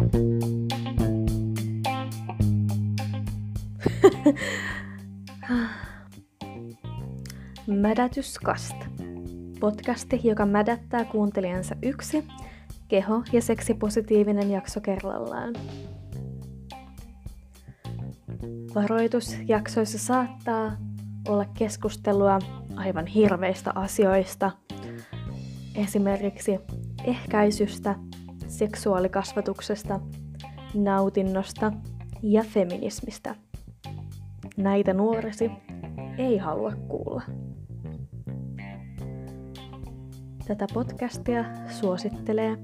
[7.66, 8.76] Mädätyskast.
[9.60, 12.24] Podcasti, joka mädättää kuuntelijansa yksi
[12.88, 15.54] keho- ja seksipositiivinen jakso kerrallaan.
[18.74, 20.76] Varoitus jaksoissa saattaa
[21.28, 22.38] olla keskustelua
[22.76, 24.50] aivan hirveistä asioista,
[25.74, 26.58] esimerkiksi
[27.04, 27.94] ehkäisystä,
[28.60, 30.00] seksuaalikasvatuksesta,
[30.74, 31.72] nautinnosta
[32.22, 33.34] ja feminismistä.
[34.56, 35.50] Näitä nuoresi
[36.18, 37.22] ei halua kuulla.
[40.46, 42.56] Tätä podcastia suosittelee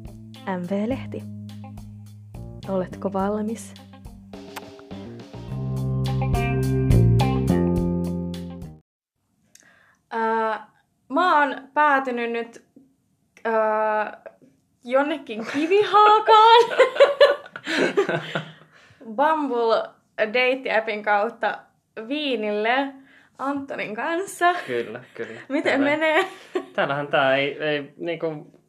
[0.59, 1.23] MV-lehti.
[2.69, 3.75] Oletko valmis?
[10.15, 10.59] Öö,
[11.09, 12.65] mä oon päätynyt nyt
[13.47, 14.36] öö,
[14.87, 16.65] jonnekin kivihaakaan.
[19.17, 19.83] Bumble
[20.19, 21.59] Date-appin kautta
[22.09, 22.89] Viinille
[23.39, 24.55] Antonin kanssa.
[24.67, 25.41] Kyllä, kyllä.
[25.48, 25.91] Miten Kyllä.
[25.91, 26.25] menee?
[26.73, 28.61] Täällähän tää ei, ei niinku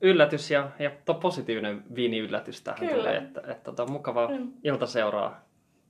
[0.00, 2.94] yllätys ja, ja to positiivinen viini-yllätys tähän Kyllä.
[2.94, 3.16] tulee.
[3.16, 4.52] Että, että tota, mukava Mm.
[4.64, 5.40] iltaseuraa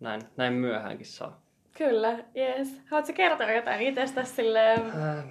[0.00, 1.40] näin, näin myöhäänkin saa.
[1.78, 2.82] Kyllä, yes.
[2.90, 5.24] Haluatko kertoa jotain itsestäsi silleen Äh,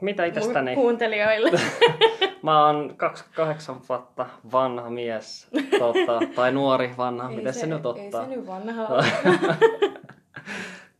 [0.00, 0.74] mitä itsestäni?
[0.74, 1.50] kuuntelijoille?
[2.42, 8.22] Mä oon 28 vuotta vanha mies, tota, tai nuori vanha, miten se, nyt ottaa.
[8.22, 9.04] Ei se nyt vanha ole.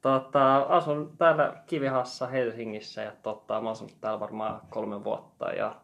[0.02, 5.74] tota, asun täällä Kivihassa Helsingissä ja tota, mä asun täällä varmaan kolme vuotta ja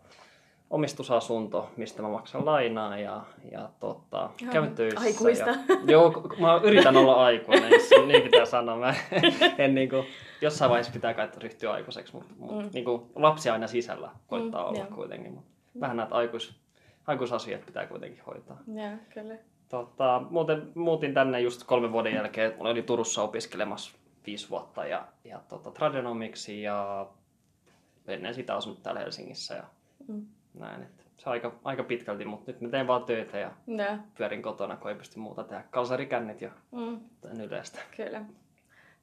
[0.70, 3.20] omistusasunto, mistä mä maksan lainaa ja,
[3.52, 5.00] ja tota, käyn töissä.
[5.00, 5.50] aikuista.
[5.50, 8.76] Ja, joo, mä yritän olla aikuinen, se niin pitää sanoa.
[8.76, 8.94] Mä
[9.58, 10.04] en niinku,
[10.45, 12.70] jossain vaiheessa pitää kai ryhtyä aikuiseksi, mutta mut, Mm.
[12.75, 14.89] niinku, lapsi aina sisällä koittaa Mm, olla joo.
[14.95, 15.33] kuitenkin.
[15.33, 15.45] Mut
[15.81, 16.56] vähän näitä aikuis,
[17.06, 18.59] aikuisasiat pitää kuitenkin hoitaa.
[18.75, 19.34] Joo, kyllä.
[19.69, 22.55] Tota, muuten muutin tänne just kolmen vuoden jälkeen.
[22.59, 27.06] Olin Turussa opiskelemassa viisi vuotta ja, ja tota, tradenomiksi ja
[28.06, 29.65] ennen sitä asunut täällä Helsingissä ja
[30.09, 30.27] Mm.
[30.54, 30.83] näin.
[30.83, 34.43] Et se on aika, aika pitkälti, mutta nyt mä teen vaan töitä ja Joo, pyörin
[34.43, 35.65] kotona, kun ei pysty muuta tehdä.
[35.71, 37.00] Kalsarikännit ja mm,
[37.41, 37.81] yleistä.
[37.97, 38.25] kyllä.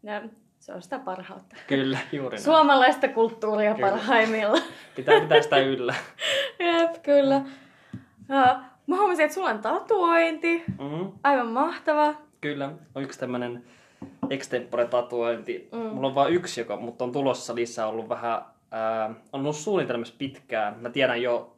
[0.03, 0.22] Ja
[0.61, 1.55] se on sitä parhautta.
[1.67, 2.44] Kyllä, juuri näin.
[2.44, 3.89] Suomalaista kulttuuria Kyllä.
[3.89, 4.63] parhaimmillaan.
[4.95, 5.95] Pitää pitää sitä yllä.
[6.59, 7.41] Jep, kyllä.
[8.29, 10.63] Ja, mä huomasin, että sulla on tatuointi.
[10.79, 12.13] Mm, Aivan mahtava.
[12.41, 13.63] kyllä, on yksi tämmönen
[14.29, 15.69] extempore tatuointi.
[15.71, 15.77] Mm.
[15.79, 15.85] Mm.
[15.85, 20.16] Mulla on vain yksi, joka, mutta on tulossa lisää ollut vähän, ää, on ollut suunnitelmassa
[20.17, 20.75] pitkään.
[20.79, 21.55] Mä tiedän jo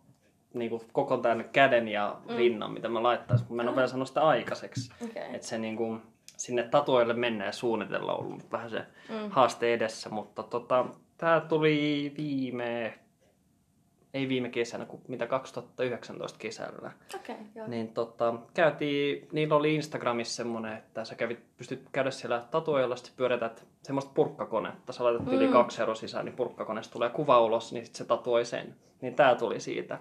[0.53, 2.35] niin kuin, koko tämän käden ja Mm.
[2.35, 4.91] rinnan, mitä mä laittaisin, mutta mä en ole vielä saanut sitä aikaiseksi.
[5.03, 5.23] Okei.
[5.35, 6.01] Että se niin kuin,
[6.37, 8.79] sinne tatuoille mennä ja suunnitella on ollut vähän se
[9.09, 9.29] Mm.
[9.29, 10.85] haaste edessä, mutta tota,
[11.17, 12.99] tää tuli viime,
[14.13, 16.91] ei viime kesänä, kun mitä 2019 kesällä.
[17.15, 17.67] Okei, joo.
[17.67, 23.13] Niin tota, käytiin, niillä oli Instagramissa semmonen, että sä kävit, pystyt käydä siellä tatuoilla, sitten
[23.17, 24.93] pyörität semmoista purkkakonetta.
[24.93, 25.53] Sä laitat yli Mm.
[25.53, 28.75] kaksi euroa sisään, niin purkkakoneesta tulee kuva ulos, niin sit se tatuoi sen.
[29.01, 29.99] Niin tää tuli siitä.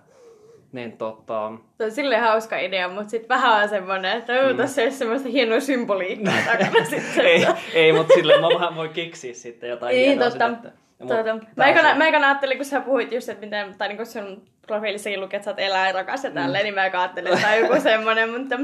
[0.73, 4.57] Niin tota, Se on silleen hauska idea, mutta sitten vähän on semmonen, että mm.
[4.57, 7.27] tässä olisi semmoista hienoa symboliikkaa takana sitten.
[7.27, 10.49] ei, ei mutta silleen mä vähän voi keksiä sitten jotain Niin, hienoa totta.
[10.49, 11.09] sit, että- mut
[11.57, 15.37] mä se- mä ajattelin, kun sä puhuit just, että miten, tai niin sun profiilissakin luki,
[15.37, 18.55] että sä oot eläinrakas ja tälleen, niin mä eikö ajattelin, että joku semmonen, mutta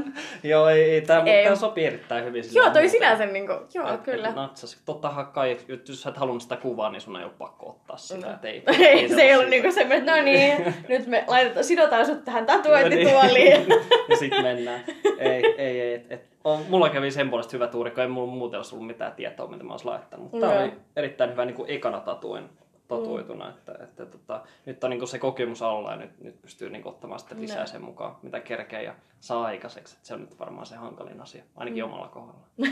[0.43, 1.33] Joo, ei, ei tää, Ei.
[1.33, 1.45] ei.
[1.45, 2.43] tää sopii erittäin hyvin.
[2.53, 4.27] joo, toi sinänsä niinku, joo, Et- kyllä.
[4.29, 4.81] et Natsas.
[4.85, 8.33] Tottahan kai, jos sä et halunnut sitä kuvaa, niin sun ei ole pakko ottaa sitä.
[8.33, 9.49] Et ei, ei, se ei ollut siitä.
[9.49, 13.65] niinku semmoinen, että no niin, nyt me laitetaan, sidotaan sut tähän tatuointituoliin.
[14.09, 14.83] ja sitten mennään.
[15.19, 15.93] Ei, ei, ei.
[15.93, 18.87] Et, et, on, mulla kävi sen puolesta hyvä tuuri, kun ei mulla muuten olisi ollut
[18.87, 20.31] mitään tietoa, mitä mä olisin laittanut.
[20.31, 20.61] Mutta Joo.
[20.61, 22.49] oli erittäin hyvä niin kuin ekana tatuoin,
[22.89, 23.49] tatuoituna, mm.
[23.49, 27.19] että, että, tota, nyt on niin se kokemus alla ja nyt, nyt pystyy niin ottamaan
[27.19, 27.67] sitten lisää Joo.
[27.67, 29.95] sen mukaan, mitä kerkee ja saa aikaiseksi.
[29.97, 31.89] Et se on nyt varmaan se hankalin asia, ainakin Mm.
[31.89, 32.47] omalla kohdalla.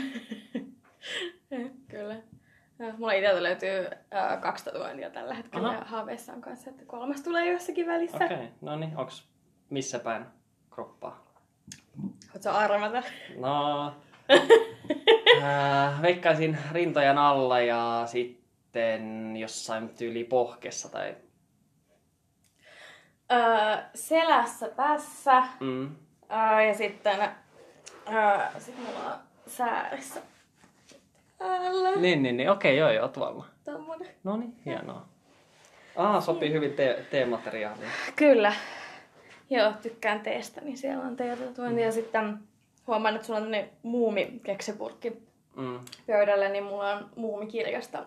[1.90, 2.16] kyllä.
[2.78, 5.78] Ja, mulla itseltä löytyy äh, kaksi tatuointia tällä hetkellä Aha.
[5.78, 8.24] ja haaveissa on kanssa, että kolmas tulee jossakin välissä.
[8.24, 8.48] Okei, okay.
[8.60, 9.28] no niin, onks
[9.70, 10.26] missä päin
[10.70, 11.24] kroppaa?
[12.34, 13.02] Ootko arvata?
[13.36, 13.86] No,
[15.42, 18.37] äh, veikkaisin rintojen alla ja sitten
[19.40, 21.16] jossain tyyli pohkessa tai...
[23.32, 25.96] Öö, selässä tässä Mm.
[26.30, 27.20] öö, ja sitten
[28.12, 30.20] öö, sit mulla on säärissä
[31.38, 31.96] täällä.
[31.96, 32.50] Niin, niin, niin.
[32.50, 33.44] Okei, joo, joo, tuolla.
[33.64, 34.08] Tommonen.
[34.24, 35.08] No niin, hienoa.
[35.96, 37.90] Ah, sopii hyvin te- teemateriaaliin.
[38.16, 38.52] Kyllä.
[39.50, 41.80] Joo, tykkään teestä, niin siellä on teetatuointi.
[41.82, 42.38] Ja sitten
[42.86, 45.80] huomaan, että sulla on tämmönen muumi keksipurkki Mm.
[46.06, 48.04] pöydällä, niin mulla on muumikirjasta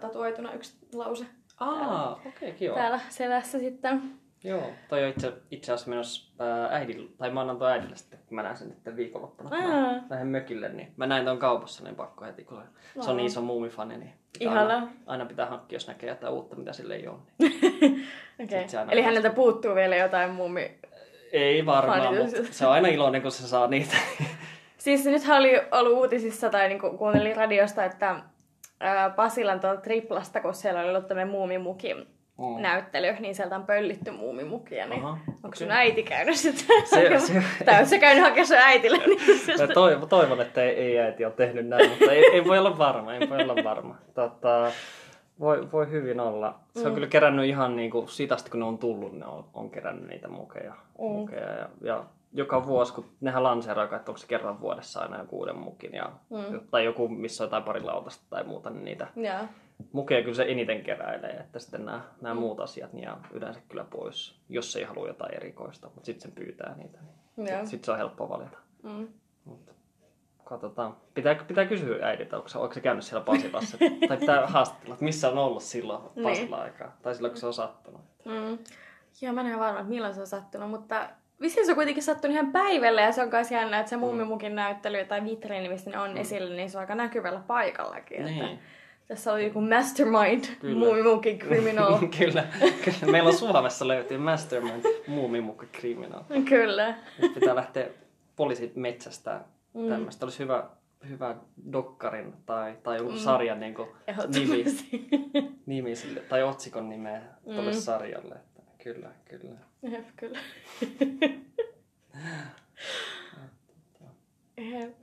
[0.00, 1.26] tatuoituna yksi lause
[1.60, 2.74] Ah, okei, okay, kiva.
[2.74, 4.02] täällä selässä sitten.
[4.44, 8.18] Joo, toi on itse, itse asiassa menossa ää, äidille, tai mä annan toi äidille sitten,
[8.28, 9.50] kun mä näen sen sitten viikonloppuna.
[9.50, 9.94] kun mä Aa.
[10.10, 12.62] lähden mökille, niin mä näin ton kaupassa, niin pakko heti, kun
[13.00, 14.74] se on niin iso muumifani, niin pitää Ihana.
[14.74, 17.18] aina, aina, pitää hankkia, jos näkee jotain uutta, mitä sille ei ole.
[17.38, 18.06] Niin.
[18.44, 18.68] Okei.
[18.68, 20.78] Se aina Eli häneltä puuttuu vielä jotain muumi...
[21.32, 23.96] Ei varmaan, mutta se on aina iloinen, kun se saa niitä.
[24.78, 28.16] Siis nythän oli ollut uutisissa tai niinku kuuntelin radiosta, että
[29.16, 31.94] Pasilan tuolta Triplasta, kun siellä oli ollut tämmöinen muumimuki
[32.38, 32.62] Mm.
[32.62, 34.86] näyttely, niin sieltä on pöllitty muumimukia.
[34.86, 35.58] Niin Aha, onko okei.
[35.58, 36.66] sun äiti käynyt sitten?
[36.86, 38.98] Se- se- Tai oot sä käynyt hakemaan sun äitille?
[39.06, 39.18] Niin
[39.68, 42.78] Mä toivon, toivon, että ei, ei äiti ole tehnyt näin, mutta ei, ei voi olla
[42.78, 43.96] varma, ei voi olla varma.
[44.14, 44.70] Tota,
[45.40, 46.54] voi, voi hyvin olla.
[46.76, 46.94] Se on Mm.
[46.94, 50.08] kyllä kerännyt ihan niin kuin siitä asti, kun ne on tullut, ne on, on kerännyt
[50.08, 50.72] niitä mukeja.
[50.98, 51.04] Mm.
[51.04, 55.38] mukeja ja, ja, joka vuosi, kun nehän lanseeraa, että onko se kerran vuodessa aina joku
[55.38, 56.60] uuden mukin, ja, Mm.
[56.70, 59.44] tai joku, missä on jotain pari lautasta tai muuta, niin niitä Joo.
[59.92, 62.40] mukeja kyllä se eniten keräilee, että sitten nämä, nämä Mm.
[62.40, 66.32] muut asiat niin jää yleensä kyllä pois, jos ei halua jotain erikoista, mutta sitten sen
[66.32, 67.46] pyytää niitä, niin Joo.
[67.46, 68.58] sitten sit se on helppo valita.
[68.82, 69.08] Mm.
[69.44, 69.72] Mutta
[70.44, 70.96] katsotaan.
[71.14, 73.78] Pitää, pitää kysyä äidiltä, onko se, onko se käynyt siellä Pasilassa.
[74.08, 76.28] tai pitää haastatella, että missä on ollut silloin Niin.
[76.28, 76.96] Pasila-aikaa.
[77.02, 78.00] Tai silloin, kun se on sattunut.
[78.24, 78.58] Mm.
[79.22, 81.08] Joo, mä en ole varma, että milloin se on sattunut, mutta
[81.42, 84.54] vissiin se on kuitenkin sattunut ihan päivällä ja se on myös jännä, että se muumimukin
[84.54, 88.18] näyttely tai vitriini, missä ne on esillä, niin se on aika näkyvällä paikallakin.
[88.20, 88.58] Että Niin.
[89.08, 90.78] tässä on joku mastermind, Kyllä.
[90.78, 91.98] muumimukin criminal.
[92.18, 92.44] kyllä,
[92.84, 93.12] kyllä.
[93.12, 96.22] Meillä on Suomessa löytyy Mastermind muumimukki criminal.
[96.48, 96.94] Kyllä.
[97.22, 97.86] Nyt pitää lähteä
[98.36, 99.40] poliisit metsästä
[99.74, 99.88] Mm.
[99.88, 100.26] tämmöistä.
[100.26, 100.64] Olisi hyvä,
[101.08, 101.34] hyvä
[101.72, 103.88] dokkarin tai, tai joku sarjan niin kuin,
[104.34, 104.64] nimi,
[105.66, 107.76] nimi sille, tai otsikon nimeä tuolle Mm.
[107.76, 108.36] sarjalle.
[108.82, 109.58] Kyllä, kyllä.
[109.82, 110.38] Jep, kyllä.
[114.56, 114.96] Jep.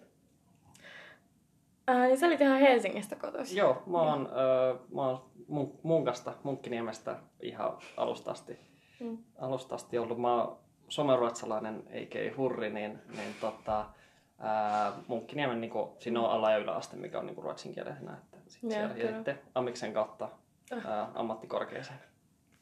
[1.89, 3.57] Äh, niin sä olit ihan Helsingistä kotoisin.
[3.57, 8.59] Joo, mä oon, öö, mä oon mun, Munkasta, Munkkiniemestä ihan alusta asti,
[8.99, 9.17] Mm.
[9.39, 10.19] alusta asti ollut.
[10.21, 10.57] Mä oon
[10.89, 13.85] someruotsalainen, eikä hurri, niin, niin tota,
[14.39, 18.13] ää, Munkkiniemen niinku, siinä on ala- ja yläaste, mikä on niinku ruotsinkielisenä.
[18.13, 20.29] Että sit siellä, sitten Amiksen kautta
[20.85, 21.99] ää, ammattikorkeeseen.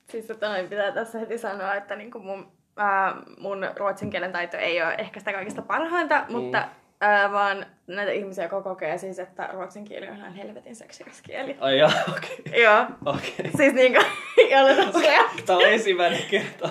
[0.10, 4.58] Siis että noin pitää tässä heti sanoa, että niinku mun, ää, mun ruotsin kielen taito
[4.58, 6.36] ei ole ehkä sitä kaikista parhainta, Mm.
[6.36, 6.64] mutta
[7.02, 11.58] ää, vaan näitä ihmisiä, jotka kokee siis, että ruotsin kieli on ihan helvetin seksikäs kieli.
[11.60, 12.38] Ai jaa, okei.
[12.48, 12.62] Okay.
[12.62, 12.86] Joo.
[13.06, 13.52] Okay.
[13.58, 14.02] Siis niinku,
[14.38, 15.30] ei ole tosiaan.
[15.46, 16.70] Tämä on ensimmäinen kerta.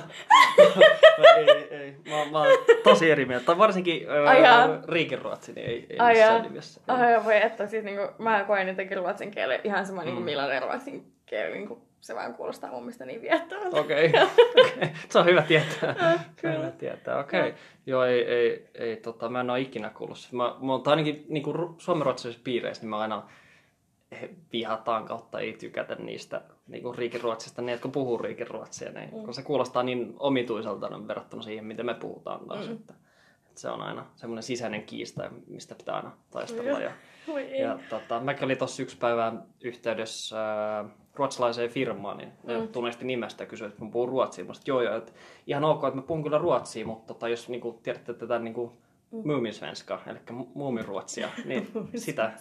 [1.19, 1.97] Mä ei, ei.
[2.09, 2.49] Mä, mä oon
[2.85, 3.47] tosi eri mieltä.
[3.47, 4.65] Tai varsinkin Ai jaa.
[4.67, 6.43] öö, riikiruotsi, niin ei, ei Ai missään jaa.
[6.43, 6.81] nimessä.
[6.89, 10.25] Ai voi että, siis niinku, mä koen jotenkin ruotsin kielen ihan sama niinku Mm.
[10.25, 13.81] millainen ruotsin kieli, niinku, se vaan kuulostaa mun mielestä niin viettävältä.
[13.81, 14.27] Okei, okay.
[15.11, 15.97] se on hyvä tietää.
[16.01, 16.59] Ah, Se on kyllä.
[16.59, 17.41] hyvä tietää, okei.
[17.41, 17.53] Okay.
[17.87, 20.29] Joo, ei, ei, ei tota, mä en ole ikinä kuullut.
[20.33, 23.29] Mä, mä oon, ainakin niin kuin suomenruotsalaisissa piireissä, niin mä aina
[24.53, 29.25] vihataan kautta ei tykätä niistä niin kuin riikiruotsista, niin jotka puhuu riikiruotsia, niin, mm.
[29.25, 32.67] kun se kuulostaa niin omituiselta no, verrattuna siihen, miten me puhutaan taas.
[32.67, 32.73] Mm.
[32.73, 32.95] Että,
[33.47, 36.81] että se on aina semmoinen sisäinen kiista, mistä pitää aina taistella.
[36.81, 36.93] Ja.
[37.61, 39.33] Ja tota, mäkin olin tuossa yksi päivä
[39.65, 40.37] yhteydessä
[40.81, 42.69] äh, ruotsalaiseen firmaan, niin ne Mm.
[42.69, 44.45] tunnisti nimestä ja kysyi, että mä puhun ruotsia.
[44.45, 45.13] Mä sanoin, että joo, joo, että
[45.47, 48.55] ihan ok, että mä puhun kyllä ruotsia, mutta tota, jos niin kuin, tiedätte tätä niin
[48.55, 48.71] kuin,
[49.11, 49.23] Mm.
[49.33, 52.33] muuminsvenska, eli mu- muumiruotsia, niin sitä,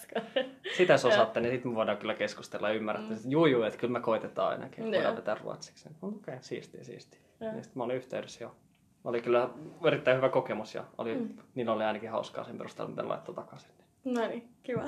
[0.77, 3.79] sitä jos osaatte, niin sitten me voidaan kyllä keskustella ja ymmärrää, että juu, juu, että
[3.79, 4.93] kyllä me koitetaan ainakin, Joo.
[4.93, 5.89] voidaan vetää ruotsiksi.
[6.01, 7.19] Okei, okay, siistiä, siistiä.
[7.39, 8.55] Ja sitten mä olin yhteydessä jo.
[9.03, 9.49] Oli kyllä
[9.87, 11.29] erittäin hyvä kokemus ja oli, Mm.
[11.55, 13.71] niillä oli ainakin hauskaa sen perusteella, miten laittoi takaisin.
[14.05, 14.83] No niin, kiva.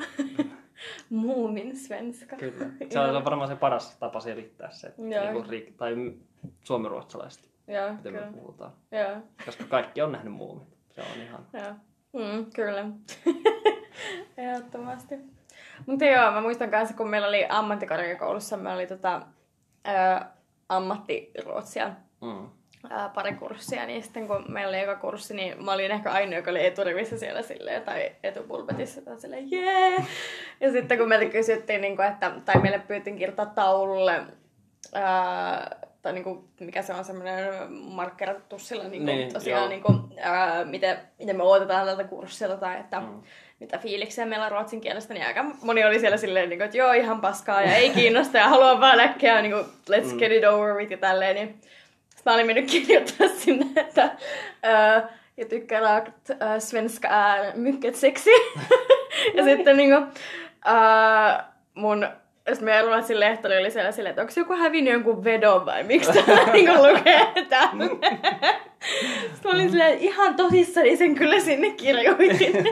[1.09, 2.35] Muumin svenska.
[2.35, 2.65] Kyllä.
[2.89, 4.93] Se on, varmaan se paras tapa selittää se,
[5.49, 5.95] riik- tai
[6.63, 8.25] suomiruotsalaiset, Joo, miten kyllä.
[8.25, 8.71] me puhutaan.
[8.91, 10.67] Joo, Koska kaikki on nähnyt muumit.
[10.91, 11.45] Se on ihan...
[11.53, 11.73] joo.
[12.13, 12.85] Mm, kyllä.
[14.37, 15.15] Ehdottomasti.
[15.85, 19.21] Mutta joo, mä muistan kanssa, kun meillä oli ammattikorkeakoulussa, me oli tota,
[19.87, 20.25] ö,
[20.69, 22.49] ammattiruotsia Mm.
[22.89, 26.35] Ää, pari kurssia, niin sitten kun meillä oli eka kurssi, niin mä olin ehkä ainoa,
[26.39, 29.95] joka oli eturivissä siellä silleen, tai etupulpetissa, tai silleen, jee!
[30.61, 34.21] Ja sitten kun meiltä kysyttiin, niin kuin, että, tai meille pyyttiin kirjoittaa taululle,
[34.93, 39.69] ää, tai niin kuin, mikä se on semmoinen markkeratussilla, niin kuin, Niin, niin, tosiaan, joo.
[39.69, 43.21] niin kuin, ää, miten, miten me odotetaan tältä kurssilta, tai että Mm.
[43.59, 46.77] mitä fiiliksiä meillä on ruotsin kielestä, niin aika moni oli siellä silleen, niin kuin, että
[46.77, 50.17] joo, ihan paskaa ja ei kiinnosta ja haluan vaan äkkiä, niin kuin, let's Mm.
[50.17, 51.35] get it over with ja tälleen.
[51.35, 51.61] Niin.
[52.27, 54.09] Mä olin mennyt kirjoittaa sinne, että
[54.63, 58.29] ää, jag tycker att äh, svenska är mycket seksi.
[59.35, 60.05] ja sitten niin kuin,
[60.65, 62.07] ää, mun
[62.49, 66.11] sitten meidän ruotsin lehtori oli siellä silleen, että onko joku hävinnyt jonkun vedon vai miksi
[66.13, 67.85] tämä niin lukee täällä.
[69.33, 72.53] Sitten mä olin silleen, ihan tosissani sen kyllä sinne kirjoitin.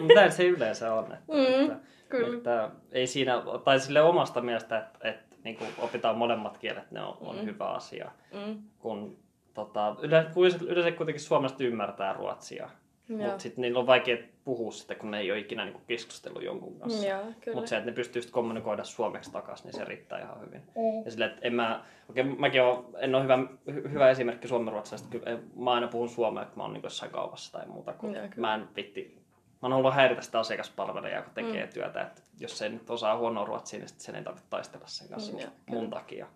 [0.00, 1.04] Mutta se yleensä on.
[1.04, 1.76] Että, Mm, että,
[2.08, 2.36] kyllä.
[2.36, 7.02] Että ei siinä, tai sille omasta mielestä, että, että niin kuin opitaan molemmat kielet, ne
[7.02, 8.10] on, on hyvä asia.
[8.46, 8.62] Mm.
[8.78, 9.18] Kun,
[9.54, 10.30] tota, yleensä,
[10.66, 12.70] yleensä, kuitenkin suomalaiset ymmärtää ruotsia,
[13.08, 16.78] mutta sitten niillä on vaikea puhua sitä, kun ne ei ole ikinä niin keskustellut jonkun
[16.78, 17.06] kanssa.
[17.54, 20.60] Mutta se, että ne pystyy sit kommunikoida suomeksi takaisin, niin se riittää ihan hyvin.
[20.60, 21.04] Mm.
[21.04, 23.38] Ja silleen, että en mä, oikein, mäkin oon, en ole hyvä,
[23.72, 25.18] hy, hyvä esimerkki suomenruotsalaisesta.
[25.56, 27.92] Mä aina puhun suomea, kun mä oon niin jossain kaupassa tai muuta.
[27.92, 29.25] Kun Joo, mä en vitti,
[29.62, 31.46] mä oon ollut häiritä sitä asiakaspalvelijaa, kun Mm.
[31.46, 32.00] tekee työtä.
[32.02, 35.50] Että jos se nyt osaa huonoa ruotsia, niin sen ei tarvitse taistella sen kanssa Mm,
[35.66, 36.26] mun takia.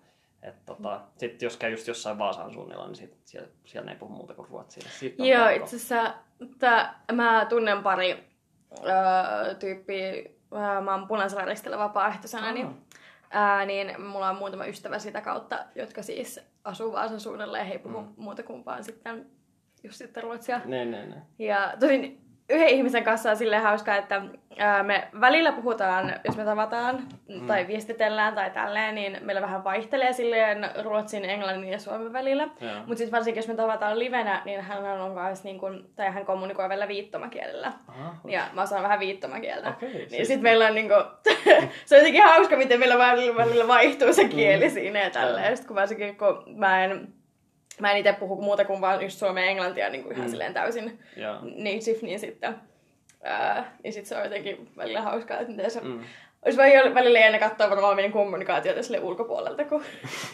[0.42, 4.12] Et tota, sitten jos käy just jossain Vaasan suunnilla, niin sit siellä, siellä ei puhu
[4.12, 4.88] muuta kuin ruotsia.
[4.90, 6.14] Siitä Joo, itse asiassa
[6.58, 8.24] tää, mä tunnen pari
[8.86, 10.06] öö, tyyppiä,
[10.52, 12.86] öö, mä oon punaisella ristillä vapaaehtoisena, niin,
[13.30, 17.72] ää, niin mulla on muutama ystävä sitä kautta, jotka siis asuu Vaasan suunnalla ja he
[17.72, 18.14] ei puhu mm.
[18.16, 19.26] muuta kuin vaan sitten
[19.82, 20.60] just sitten ruotsia.
[20.64, 21.22] Ne, ne, ne.
[21.38, 22.20] Ja tosin
[22.50, 24.22] yhden ihmisen kanssa on silleen hauskaa, että
[24.58, 27.46] ää, me välillä puhutaan, jos me tavataan mm.
[27.46, 32.46] tai viestitellään tai tälleen, niin meillä vähän vaihtelee silleen ruotsin, englannin ja suomen välillä.
[32.46, 36.26] Mutta sitten varsinkin, jos me tavataan livenä, niin hän on myös niin kun, tai hän
[36.26, 37.72] kommunikoi vielä viittomakielellä.
[37.88, 39.68] Aha, Ja mä osaan vähän viittomakieltä.
[39.68, 40.94] Okei, niin siis- sitten meillä on niinku,
[41.86, 44.70] se on jotenkin hauska, miten meillä välillä, välillä vaihtuu se kieli mm.
[44.74, 45.50] siinä ja tälleen.
[45.50, 47.08] Ja sit kun varsinkin, kun mä en,
[47.80, 50.30] mä en itse puhu muuta kuin vaan just suomea ja englantia niin kuin ihan Mm.
[50.30, 51.34] silleen täysin Joo.
[51.34, 52.54] native, niin sitten,
[53.22, 55.80] ää, niin sit se on jotenkin välillä hauskaa, että miten se...
[55.80, 56.00] Mm.
[56.44, 56.58] Olisi
[56.94, 59.82] välillä jännä katsoa varmaan meidän kommunikaatiota sille ulkopuolelta, kun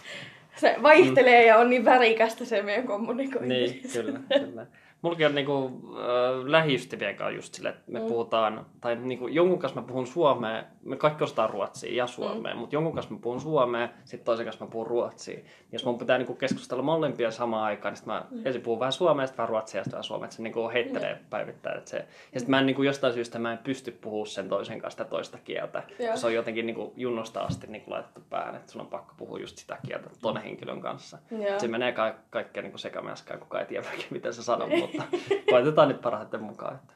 [0.61, 1.49] se vaihtelee mm.
[1.49, 3.49] ja on niin värikästä se meidän kommunikointi.
[3.55, 4.67] Niin, kyllä, kyllä.
[5.03, 8.07] Mullakin on niinku, äh, lähiystävien kanssa just silleen, että me mm.
[8.07, 12.61] puhutaan, tai niinku, jonkun kanssa mä puhun suomea, me kaikki osataan ruotsia ja suomea, mm.
[12.61, 15.39] mutta jonkun kanssa mä puhun suomea, sitten toisen kanssa mä puhun ruotsia.
[15.73, 18.47] Jos mun pitää niinku keskustella molempia samaan aikaan, niin sit mä mm.
[18.47, 21.15] ensin puhun vähän suomea, sitten vähän ruotsia ja sitten vähän suomea, että se niinku heittelee
[21.15, 21.21] mm.
[21.31, 21.79] päivittäin.
[21.79, 21.97] Että se,
[22.33, 25.11] ja sitten mä en niinku, jostain syystä mä en pysty puhua sen toisen kanssa sitä
[25.11, 28.87] toista kieltä, kun se on jotenkin niinku, junnosta asti niinku, laitettu päähän, että sun on
[28.87, 31.19] pakko puhua just sitä kieltä toinen henkilön kanssa.
[31.31, 31.61] Joo.
[31.61, 35.05] Se menee ka- kaikkea niin sekamäskään, kukaan ei tiedä oikein, mitä se sanoo, mutta
[35.51, 36.75] koitetaan nyt parhaiten mukaan.
[36.75, 36.95] Että.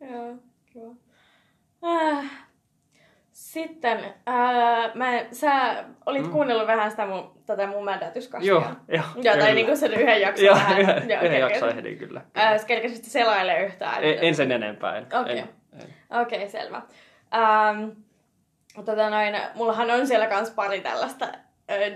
[0.12, 0.34] Joo,
[0.72, 0.94] kiva.
[1.84, 2.30] Äh.
[3.40, 3.98] Sitten,
[4.28, 6.30] äh, mä, sä olit mm.
[6.30, 8.48] kuunnellut vähän sitä mun, tätä mun mädätyskasvia.
[8.48, 10.80] Joo, joo, Joo, tai niinku sen yhden jakson Joo, vähän.
[10.80, 12.20] yhden, Joo, yhden jakson ehdin kyllä.
[12.38, 14.04] Äh, sä kerkesit selaile yhtään.
[14.04, 14.96] En, en sen enempää.
[14.96, 15.38] En, Okei.
[15.38, 15.94] en, en.
[16.20, 16.82] Okei, okay, selvä.
[17.34, 17.88] Ähm,
[18.84, 21.40] tota noin, mullahan on siellä kans pari tällaista äh,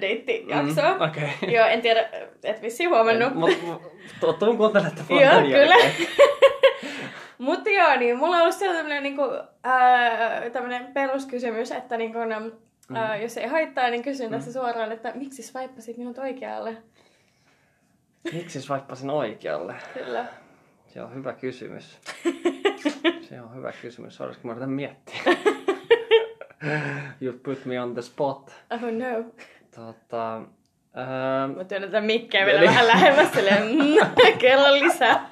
[0.00, 0.94] deittijaksoa.
[0.94, 1.30] Mm, okei.
[1.54, 2.08] Joo, en tiedä,
[2.44, 3.34] et vissiin huomannut.
[3.34, 5.76] Mutta tuun että Joo, kyllä.
[7.38, 9.22] Mutta joo, niin mulla on ollut siellä tämmönen, niinku,
[10.52, 12.18] tämmönen peruskysymys, että niinku,
[12.94, 16.76] ää, jos ei haittaa, niin kysyn tässä suoraan, että miksi swipeasit minut oikealle?
[18.32, 19.74] Miksi swipeasin oikealle?
[19.94, 20.26] Kyllä.
[20.86, 21.98] Se on hyvä kysymys.
[23.28, 24.20] Se on hyvä kysymys.
[24.20, 25.22] Olisiko mä yritän miettiä?
[27.20, 28.54] you put me on the spot.
[28.70, 29.24] Oh no.
[29.74, 30.40] Tota,
[30.94, 33.96] ää, Mä työnnetään mikkeä vielä Eli- vähän lähemmäs, silleen, mm,
[34.38, 35.28] kerro lisää.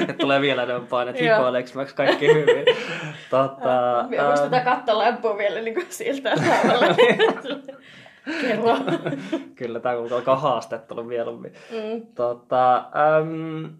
[0.00, 1.36] että tulee vielä painet Joo.
[1.36, 2.64] hipoileeksi, vaikka kaikki hyvin.
[3.30, 6.96] Tota, Vielä musta tätä kattolampua vielä niin sieltä saavalle.
[8.40, 8.76] Kerro.
[9.54, 11.52] Kyllä, tämä alkaa haastattelu mieluummin.
[11.70, 12.06] Mm.
[12.14, 13.70] Tota, äm,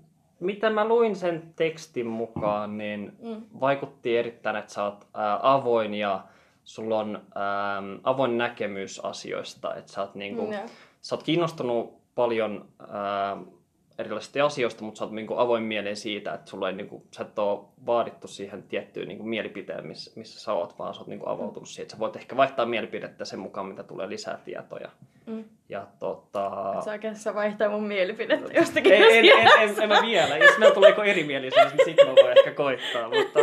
[0.41, 3.43] mitä mä luin sen tekstin mukaan, niin Mm.
[3.61, 6.21] vaikutti erittäin, että sä oot ää, avoin ja
[6.69, 9.75] sulla on äm, avoin näkemys asioista.
[9.75, 10.69] Että sä oot, niinku, Mm,
[11.01, 13.37] sä oot kiinnostunut paljon ää,
[13.99, 17.39] erilaisista asioista, mutta sä oot niinku avoin mieleen siitä, että sulla ei, niinku, sä et
[17.39, 21.69] ole vaadittu siihen tiettyyn niinku, mielipiteen, missä, missä sä oot, vaan sä oot niinku, avautunut
[21.69, 21.83] siihen.
[21.83, 24.89] Että sä voit ehkä vaihtaa mielipidettä sen mukaan, mitä tulee lisää tietoja.
[25.27, 25.45] Mm.
[25.69, 26.51] Ja tota...
[26.85, 30.37] Sä oikeastaan vaihtaa mun mielipidettä jostakin En, en, en, en, en, mä vielä.
[30.37, 33.09] Jos meillä tulee joku erimielisyys, niin sitten mä voin ehkä koittaa.
[33.09, 33.41] Mutta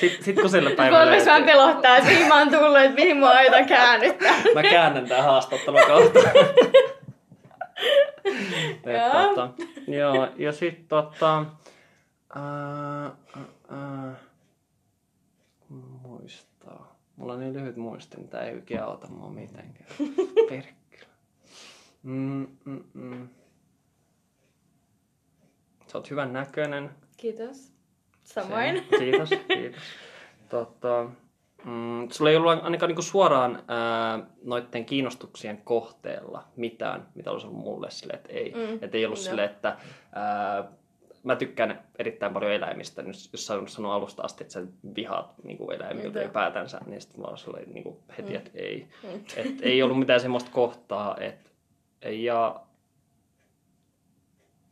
[0.00, 1.06] sit, sit kun sillä päivällä...
[1.06, 4.34] Valmis vähän pelottaa, että mihin mä oon tullut, että mihin mua aion käännyttää.
[4.54, 6.20] Mä käännän tää haastattelun kautta.
[8.24, 9.48] Et Joo.
[9.98, 11.46] Joo, ja sit tota...
[12.34, 13.10] Ää,
[13.68, 14.14] ää,
[16.02, 16.96] muistaa.
[17.16, 19.90] Mulla on niin lyhyt muisti, tää ei oikein auta mua mitenkään.
[20.48, 21.06] Perkkele.
[22.02, 23.28] Mm, mm, mm.
[25.86, 26.90] Sä oot hyvän näköinen.
[27.16, 27.72] Kiitos.
[28.24, 28.86] Samoin.
[28.90, 29.82] Se- Kiitos, kiitos.
[30.48, 31.10] Tota,
[31.64, 37.60] mm, sulla ei ollut ainakaan niinku suoraan ää, noiden kiinnostuksien kohteella mitään, mitä olisi ollut
[37.60, 38.52] mulle sille, että ei.
[38.54, 39.24] Mm, Mm, että ei ollut joo.
[39.24, 39.76] sille, että
[40.12, 40.64] ää,
[41.22, 43.02] mä tykkään erittäin paljon eläimistä.
[43.32, 46.20] Jos sä sanonut alusta asti, että sä vihaat niinku eläimiä Niinpä.
[46.20, 48.36] ylipäätänsä, niin sitten mulla oli niinku heti, Mm.
[48.36, 48.88] että ei.
[49.02, 49.20] Mm.
[49.36, 51.50] Et ei ollut mitään semmoista kohtaa, että
[52.10, 52.60] ja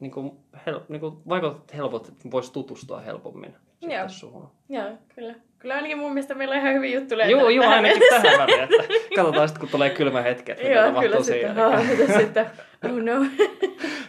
[0.01, 0.33] niin kuin,
[0.67, 3.55] hel, niin kuin vaikutti helpot, että voisi tutustua helpommin.
[3.81, 4.09] Joo.
[4.09, 4.49] suhun.
[4.69, 5.35] Joo, kyllä.
[5.59, 7.27] Kyllä ainakin mun mielestä meillä on ihan hyviä juttuja.
[7.31, 8.77] Joo, joo, ainakin tähän väliin, että
[9.17, 11.55] katsotaan sitten, kun tulee kylmä hetki, että mitä Joo, tapahtuu kyllä sitten.
[11.55, 12.47] Haa, mitä sitten?
[12.85, 13.27] Oh no.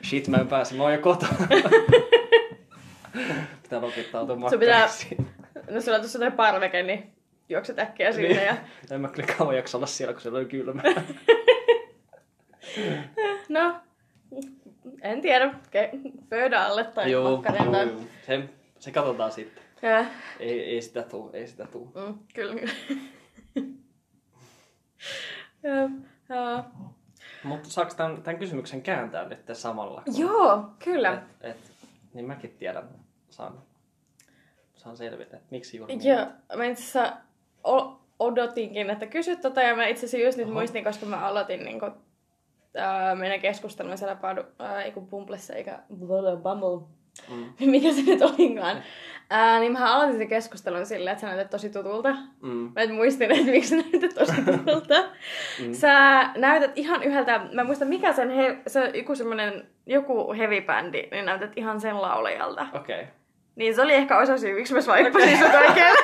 [0.06, 1.32] Shit, mä en pääse, mä oon jo kotona.
[3.64, 5.28] pitää lokittautua Sun pitää- makkarisiin.
[5.72, 7.14] No sulla on tuossa toi parveke, niin
[7.50, 8.46] juokset äkkiä sinne Niin.
[8.46, 8.56] ja...
[8.92, 10.82] En mä kyllä kauan jaksa olla siellä, kun siellä on kylmä.
[13.50, 13.76] No,
[15.02, 15.54] en tiedä.
[16.30, 17.88] Pöydän alle tai joo, makkareen tai...
[17.88, 18.40] joo, se,
[18.80, 19.64] se katsotaan sitten.
[19.82, 20.06] Ja,
[20.40, 21.92] Ei, ei sitä tuu, ei sitä tuu.
[21.96, 22.62] mm, kyllä.
[27.44, 30.02] Mutta saako tämän, tämän kysymyksen kääntää nyt samalla?
[30.06, 31.14] kun- Joo, kyllä.
[31.42, 31.72] Et, et,
[32.14, 32.90] niin mäkin tiedän,
[33.30, 33.54] saan,
[34.76, 36.10] saan selvitä, että miksi juuri niin.
[36.10, 37.18] Joo, mä itse asiassa
[38.20, 40.54] odotinkin, että kysyt tota, ja mä itse asiassa just nyt Oho.
[40.54, 41.92] muistin, koska mä aloitin niin kuin,
[42.78, 44.44] ää, meidän keskustelun siellä padu,
[44.94, 45.80] kun Bumblessa eikä
[46.44, 48.84] Bumble, Mm, mikä se nyt olinkaan.
[49.30, 52.16] Ää, niin mä aloitin sen keskustelun silleen, että sä näytät tosi tutulta.
[52.42, 54.96] mm, Mä et muistin, että miksi sä näytät tosi tutulta.
[55.66, 55.74] mm.
[55.74, 60.34] Sä näytät ihan yhdeltä, mä en muista mikä sen, he, se on joku semmonen, joku
[60.34, 62.68] heavy-bändi, niin näytät ihan sen laulajalta.
[62.74, 63.00] Okei.
[63.02, 63.12] Okay.
[63.56, 65.96] Niin se oli ehkä osa syy, miksi mä swipeasin sut oikein.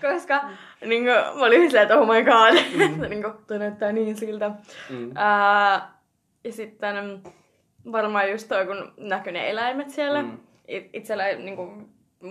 [0.14, 0.40] Koska
[0.86, 3.00] niin kuin, mä olin silleen, että oh my god, mm.
[3.10, 4.50] niin kuin, toi näyttää niin siltä.
[4.90, 5.10] Mm.
[5.14, 5.92] Ää,
[6.44, 7.22] ja sitten
[7.92, 10.22] varmaan just toi, kun näkyy ne eläimet siellä.
[10.22, 10.28] Mm.
[10.28, 10.38] Mm.
[10.92, 11.88] Itsellä, niin kuin,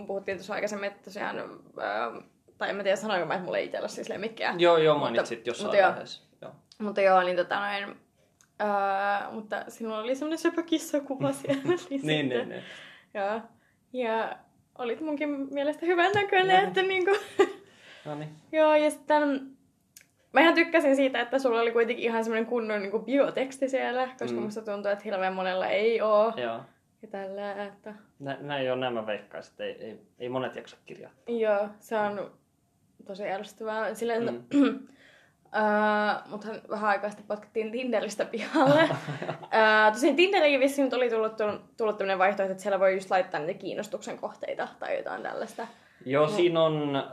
[0.08, 1.60] puhuttiin tuossa aikaisemmin, että tosiaan,
[2.58, 4.56] tai en mä tiedä sanoinko mä, että mulla ei itsellä siis lemmikkejä.
[4.58, 6.24] Joo, joo, Mutta- mainitsit jossain mutta vaiheessa.
[6.42, 6.52] Joo.
[6.80, 7.96] Mutta joo, niin tota noin,
[8.60, 11.62] ää, mutta sinulla oli semmoinen söpö kissakuva siellä.
[11.64, 12.64] niin, Niin, sitten- niin, niin.
[13.14, 13.42] Joo.
[13.94, 14.36] Ja
[14.78, 17.12] olit munkin mielestä hyvän näköinen, että niinku...
[18.06, 18.30] No niin.
[18.52, 19.48] Joo, ja sitten...
[20.34, 24.38] Mä ihan tykkäsin siitä, että sulla oli kuitenkin ihan semmoinen kunnon niin bioteksti siellä, koska
[24.38, 24.44] mm.
[24.44, 26.34] musta tuntuu, että hirveän monella ei oo.
[26.38, 26.62] Joo.
[27.02, 27.94] Ja tällä, että...
[28.20, 29.60] Nä, näin on nämä veikkaiset.
[29.60, 31.12] Ei, ei, ei monet jaksa kirjaa.
[31.28, 32.32] Joo, se on
[33.08, 33.94] tosi ärsyttävää.
[33.94, 34.60] Silleen, Mm.
[34.60, 34.76] mm.
[35.46, 38.84] uh, mutta vähän aikaa sitten potkittiin Tinderistä pihalle.
[39.30, 43.12] uh, tosin Tinderiin vissiin nyt oli tullut, tullut, tullut tämmöinen vaihtoehto, että siellä voi just
[43.12, 45.68] laittaa niitä kiinnostuksen kohteita tai jotain tällaista.
[46.06, 46.32] Joo, No.
[46.32, 47.04] siinä on...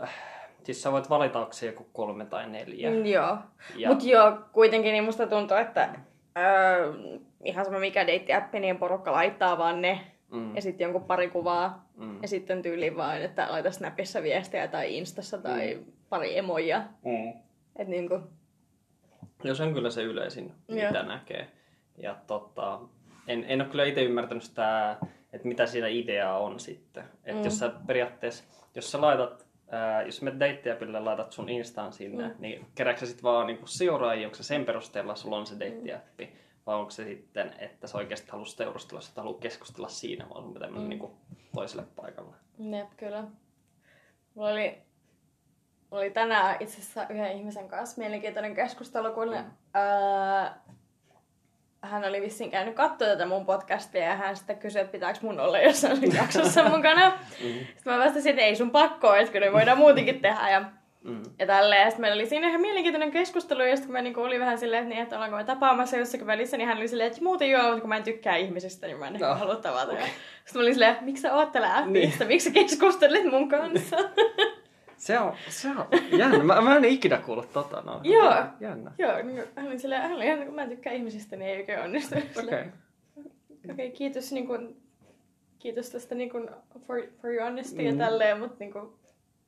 [0.65, 2.91] Siis sä voit valita, onko se joku kolme tai neljä.
[2.91, 3.37] Mm, joo.
[3.77, 5.89] Ja- Mutta joo, kuitenkin niin musta tuntuu, että
[6.39, 6.93] öö,
[7.47, 10.01] ihan sama mikä deittiäppi, niin porukka laittaa vaan ne.
[10.31, 10.57] Mm.
[10.57, 11.89] Ja sitten jonkun pari kuvaa.
[11.97, 12.23] Mm.
[12.23, 15.79] Ja sitten tyyli vaan, että laita Snapissa viestejä tai Instassa tai
[16.09, 16.83] pari emoja.
[17.05, 17.33] Mm.
[17.77, 18.21] Et niinku,
[19.45, 20.87] Joo, se on kyllä se yleisin, Joo.
[20.89, 21.49] mitä näkee.
[21.99, 22.81] Ja tota,
[23.29, 24.97] en, en ole kyllä itse ymmärtänyt sitä,
[25.33, 27.05] että mitä siinä ideaa on sitten.
[27.25, 27.45] Että Mm.
[27.45, 32.35] jos sä periaatteessa, jos sä laitat, ää, jos me deittiäpille laitat sun Instaan sinne, Mm.
[32.39, 36.33] niin kerääkö sä sit vaan niinku seuraajia, onko se sen perusteella sulla on se deittiäppi,
[36.67, 40.53] vai onko se sitten, että sä oikeasti haluat seurustella, sä haluat keskustella siinä, vaan sun
[40.55, 40.89] pitää mennä Mm.
[40.89, 41.17] niinku
[41.55, 42.37] toiselle paikalle.
[42.59, 43.25] Jep, kyllä.
[44.35, 44.79] Mulla oli,
[45.91, 49.45] mulla oli tänään itse asiassa yhden ihmisen kanssa mielenkiintoinen keskustelu, kun Mm.
[49.75, 50.61] ää,
[51.83, 55.41] hän oli vissiin käynyt katsoa tätä mun podcastia ja hän sitten kysyi, että pitääkö mun
[55.41, 57.11] olla jossain jaksossa mukana.
[57.11, 57.17] Mm.
[57.67, 60.51] Sitten mä vastasin, että ei sun pakko, että kyllä me voidaan muutenkin tehdä.
[60.51, 60.65] Ja,
[61.07, 61.23] Mm.
[61.39, 61.81] ja tälleen.
[61.83, 64.59] Ja sitten meillä oli siinä ihan mielenkiintoinen keskustelu, ja sitten kun mä niinku oli vähän
[64.59, 67.51] silleen, että, niin, että ollaanko me tapaamassa jossakin välissä, niin hän oli silleen, että muuten
[67.51, 69.93] joo, mutta kun mä en tykkää ihmisistä, niin mä en No, halua tavata.
[69.93, 70.05] Okay.
[70.07, 72.29] Sitten mä olin silleen, miksi sä oot täällä appista, Niin.
[72.29, 73.97] miksi sä keskustelet mun kanssa?
[74.97, 75.87] Se on, se on
[76.19, 76.39] jännä.
[76.39, 77.83] Mä, mä en ikinä kuullut tota.
[77.87, 78.01] No.
[78.03, 78.35] Joo.
[78.61, 78.93] Jännä.
[78.99, 81.57] joo, niin hän oli silleen, hän oli ihan, kun mä en tykkää ihmisistä, niin ei
[81.57, 82.15] oikein onnistu.
[82.15, 82.33] Okei.
[82.35, 82.73] Silleen,
[83.73, 84.77] Okei, kiitos, niin kuin,
[85.59, 86.49] kiitos tästä niin kuin,
[86.87, 87.79] for, for your honesty.
[87.83, 87.87] Mm.
[87.87, 88.89] ja tälleen, mutta niin kuin,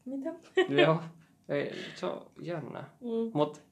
[0.05, 0.31] mitä?
[0.68, 1.01] Joo.
[1.49, 2.85] Ei, se on jännä.
[3.01, 3.31] Mm.
[3.35, 3.63] Mut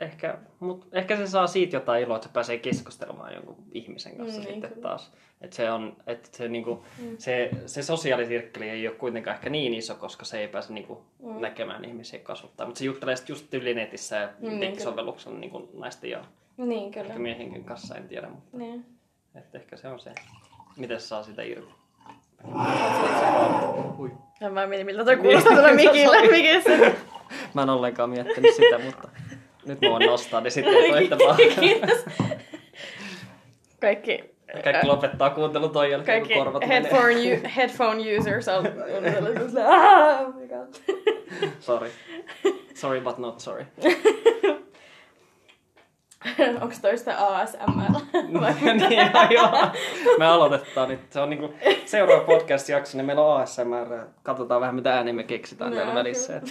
[0.00, 4.38] ehkä, mut ehkä se saa siitä jotain iloa, että se pääsee keskustelemaan jonkun ihmisen kanssa
[4.40, 4.82] Mm, niin sitten kyllä.
[4.82, 5.12] taas.
[5.40, 7.16] Että se, on, että se, niinku, Mm.
[7.18, 11.40] se, se sosiaalisirkkeli ei ole kuitenkaan ehkä niin iso, koska se ei pääse niinku Mm.
[11.40, 12.66] näkemään ihmisiä kasvattaa.
[12.66, 16.24] Mutta se juttelee sit just yli netissä ja Mm, niin nettisovelluksella niinku naisten ja
[16.56, 17.06] Niin, kyllä.
[17.06, 18.28] ehkä miehenkin kanssa, en tiedä.
[18.28, 18.84] Mutta Niin.
[19.34, 20.10] että ehkä se on se,
[20.76, 21.72] miten se saa sitä irti.
[23.98, 24.10] Ui.
[24.40, 26.92] Ja mä mietin, miltä toi kuulostaa tuolla mikillä, mikissä.
[27.54, 29.08] Mä en ollenkaan miettinyt sitä, mutta
[29.66, 30.74] nyt mä voin nostaa, niin sitten
[31.26, 31.36] vaan.
[31.60, 32.04] Kiitos.
[33.80, 34.24] Kaikki,
[34.64, 37.38] Kaikki lopettaa kuuntelun toi jälkeen, kaikki kun korvat headphone, menee.
[37.44, 40.74] u- headphone users on, on sellaisella, "Ah, oh my god.
[41.60, 41.90] Sorry.
[42.74, 43.66] Sorry but not sorry.
[46.60, 47.10] Onko toista?
[48.40, 49.58] Vai niin, joo, joo.
[50.18, 51.00] Me aloitetaan nyt.
[51.10, 54.06] Se on niinku seuraava podcast-jakso, niin meillä on ASMR.
[54.22, 56.36] Katsotaan vähän mitä ääniä me keksitään No, välissä.
[56.36, 56.50] Että.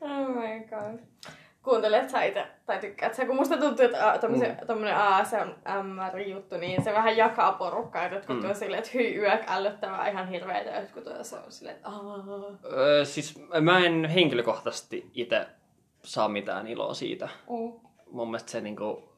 [0.00, 1.00] Oh my god.
[1.62, 4.66] kuuntelet sä itse, tai tykkäät sä, kun musta tuntuu, että a, tommosen, Mm.
[4.66, 8.48] tommonen ASMR-juttu, niin se vähän jakaa porukkaa, että jotkut Mm.
[8.48, 11.88] on silleen, että hyi yök ällöttävää ihan hirveitä, ja jotkut on se on silleen, että.
[12.72, 15.46] Öö, siis mä en henkilökohtaisesti itse
[16.04, 17.28] saa mitään iloa siitä.
[17.50, 17.72] Mm.
[18.10, 19.08] Mun mielestä se niinku,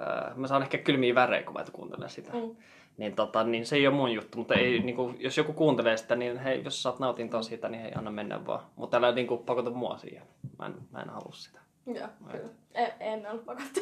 [0.00, 2.32] öö, mä saan ehkä kylmiä värejä, kun mä kuuntelen sitä.
[2.32, 2.56] Mm.
[2.96, 6.16] Niin, tota, niin se ei ole mun juttu, mutta ei, niinku, jos joku kuuntelee sitä,
[6.16, 8.60] niin hei, jos saat nautintoa siitä, niin hei, anna mennä vaan.
[8.76, 10.22] Mutta älä niinku, pakota mua siihen.
[10.58, 11.58] Mä en, mä en halua sitä.
[11.86, 12.48] Joo, kyllä.
[12.74, 13.80] En, en ollut pakottu.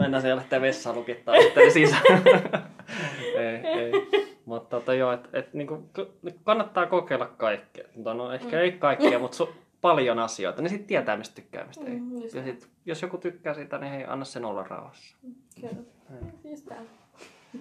[0.00, 2.02] Mennään siellä lähtee vessaan lukittaa itse sisään.
[3.38, 3.92] ei, ei.
[4.44, 5.90] Mutta tota, joo, et, et, niinku,
[6.44, 7.84] kannattaa kokeilla kaikkea.
[7.94, 8.62] Mutta no ehkä mm.
[8.62, 10.62] ei kaikkea, mutta su- paljon asioita.
[10.62, 12.00] Niin sitten tietää, mistä tykkää, mistä ei.
[12.00, 15.16] Mm, Ja sit, jos joku tykkää siitä, niin hei, anna sen olla rauhassa.
[15.60, 15.72] Kyllä.
[16.10, 16.38] Näin.
[16.44, 16.82] Just tää.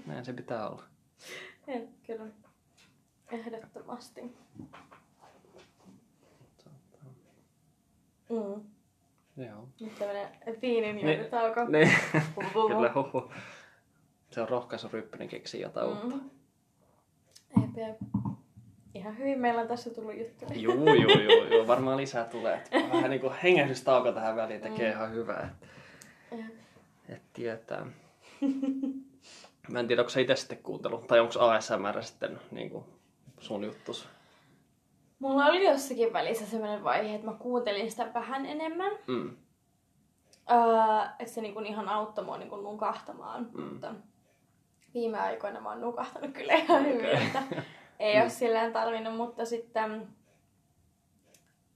[0.05, 0.83] Näin se pitää olla.
[1.67, 2.25] En, kyllä.
[3.31, 4.21] Ehdottomasti.
[8.29, 8.63] Mm.
[9.45, 9.67] Joo.
[9.79, 10.27] Nyt tämmönen
[10.61, 11.07] viinin Niin.
[11.17, 11.65] juotutauko.
[11.65, 11.91] Niin.
[12.55, 12.67] Huhu.
[12.67, 13.31] Kyllä, huhu.
[14.31, 16.05] Se on rohkaisu ryppynen keksii jotain uutta.
[16.15, 16.21] Mm.
[17.61, 17.97] Jep, jep.
[18.93, 20.51] Ihan hyvin meillä on tässä tullut juttuja.
[20.59, 22.63] Juu, juu, juu, juu, varmaan lisää tulee.
[22.93, 24.97] Vähän niinku hengähdystauko tähän väliin tekee Mm.
[24.97, 25.55] ihan hyvää.
[26.31, 26.51] Et, Jep.
[27.09, 27.85] et tietää.
[29.71, 32.85] Mä en tiedä, onko sä itse sitten kuuntellut, tai onko ASMR sitten niinku
[33.39, 34.09] sun juttus?
[35.19, 38.91] Mulla oli jossakin välissä sellainen vaihe, että mä kuuntelin sitä vähän enemmän.
[39.07, 39.37] Mm.
[40.51, 43.49] Öö, että se niinku ihan auttoi mua niinku nukahtamaan.
[43.53, 43.63] Mm.
[43.63, 43.93] Mutta
[44.93, 47.27] viime aikoina mä oon nukahtanut kyllä ihan hyvin, Okei.
[47.27, 47.43] että
[47.99, 50.07] ei ole silleen tarvinnut, mutta sitten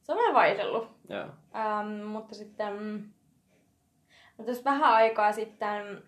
[0.04, 0.88] se on vähän vaihdellut.
[1.10, 1.26] Joo.
[1.56, 3.06] Ähm, mutta sitten
[4.38, 6.04] mutta tässä vähän aikaa sitten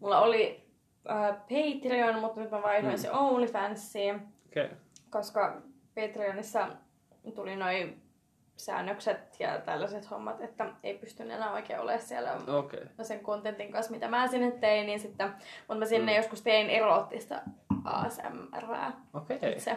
[0.00, 0.64] mulla oli
[1.10, 2.98] äh, Patreon, mutta nyt mä vaihdoin Mm.
[2.98, 4.20] se OnlyFansiin.
[4.48, 4.68] Okay.
[5.10, 5.62] koska
[5.94, 6.68] Patreonissa
[7.34, 8.02] tuli noin
[8.56, 12.32] säännökset ja tällaiset hommat, että ei pystynyt enää oikein olemaan siellä.
[12.58, 12.86] Okay.
[13.02, 16.16] sen kontentin kanssa, mitä mä sinne tein, niin sitten, mutta mä sinne Mm.
[16.16, 17.42] joskus tein eroottista
[17.84, 19.52] ASMRää Okei.
[19.52, 19.76] itse.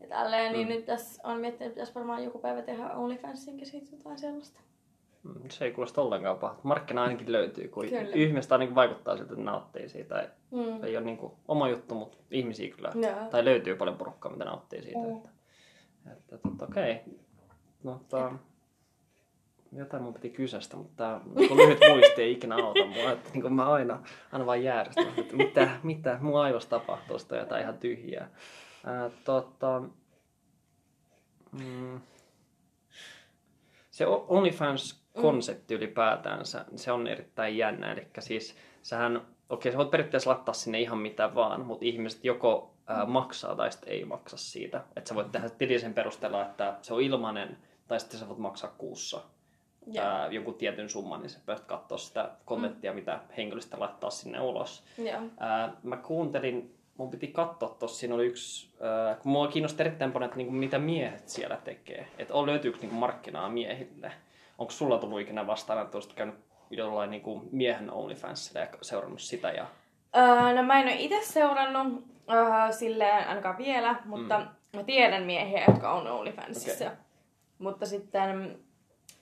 [0.00, 0.74] Ja tälleen, niin Mm.
[0.74, 4.60] nyt tässä on miettinyt, että pitäisi varmaan joku päivä tehdä OnlyFansinkin siitä jotain sellaista.
[5.22, 6.60] Mm, Se ei kuulosta ollenkaan pahalta.
[6.64, 8.00] Markkina ainakin löytyy, kun Kyllä.
[8.14, 10.20] ihmistä ainakin vaikuttaa siltä, että nauttii siitä.
[10.20, 10.84] Ei, Mm.
[10.84, 12.92] ei ole niinku oma juttu, mutta ihmisiä kyllä.
[12.94, 13.30] Joo.
[13.30, 14.98] Tai löytyy paljon porukkaa, mitä nauttii siitä.
[14.98, 15.16] Mm.
[15.16, 15.28] Että,
[16.12, 17.00] että tota, okei.
[17.82, 18.32] No, tota,
[19.72, 23.12] jotain mun piti kysästä, mutta tää niin lyhyt muisti ei ikinä auta mua.
[23.12, 27.62] Että niin mä aina, aina vaan järjestän, että mitä, mitä mun aivossa tapahtuu, sitä jotain
[27.62, 28.30] ihan tyhjää.
[28.84, 29.82] Ää, tota,
[31.52, 32.00] mm,
[33.90, 34.26] se O-
[35.14, 37.92] OnlyFans-konsepti ylipäätänsä, se on erittäin jännä.
[37.92, 42.74] Eli siis sähän, okei sä voit periaatteessa laittaa sinne ihan mitä vaan, mutta ihmiset joko
[42.86, 44.84] ää, maksaa tai sitten ei maksa siitä.
[44.96, 48.38] Että sä voit tehdä tilin sen perusteella, että se on ilmanen, tai sitten sä voit
[48.38, 49.20] maksaa kuussa
[49.86, 50.06] Joo.
[50.06, 54.84] ää, jonkun tietyn summan, niin sä pääset katsoa sitä kontenttia, mitä henkilöstä laittaa sinne ulos.
[54.98, 55.22] Joo.
[55.40, 60.12] Ää, mä kuuntelin, mun piti katsoa tossa, siinä oli yksi, ää, kun mua kiinnosti erittäin
[60.12, 62.06] paljon, että niinku, mitä miehet siellä tekee.
[62.18, 64.12] Että on löytyykö niinku markkinaa miehille.
[64.58, 66.34] Onko sulla tullut ikinä vastaan, että olisit käynyt
[66.70, 69.48] jollain niinku miehen OnlyFansilla ja seurannut sitä?
[69.50, 69.66] Ja...
[70.16, 74.46] Öö, no mä en ole itse seurannut öö, silleen ainakaan vielä, mutta mm.
[74.76, 76.84] mä tiedän miehiä, jotka on OnlyFansissa.
[76.84, 76.96] Okei.
[77.58, 78.58] Mutta sitten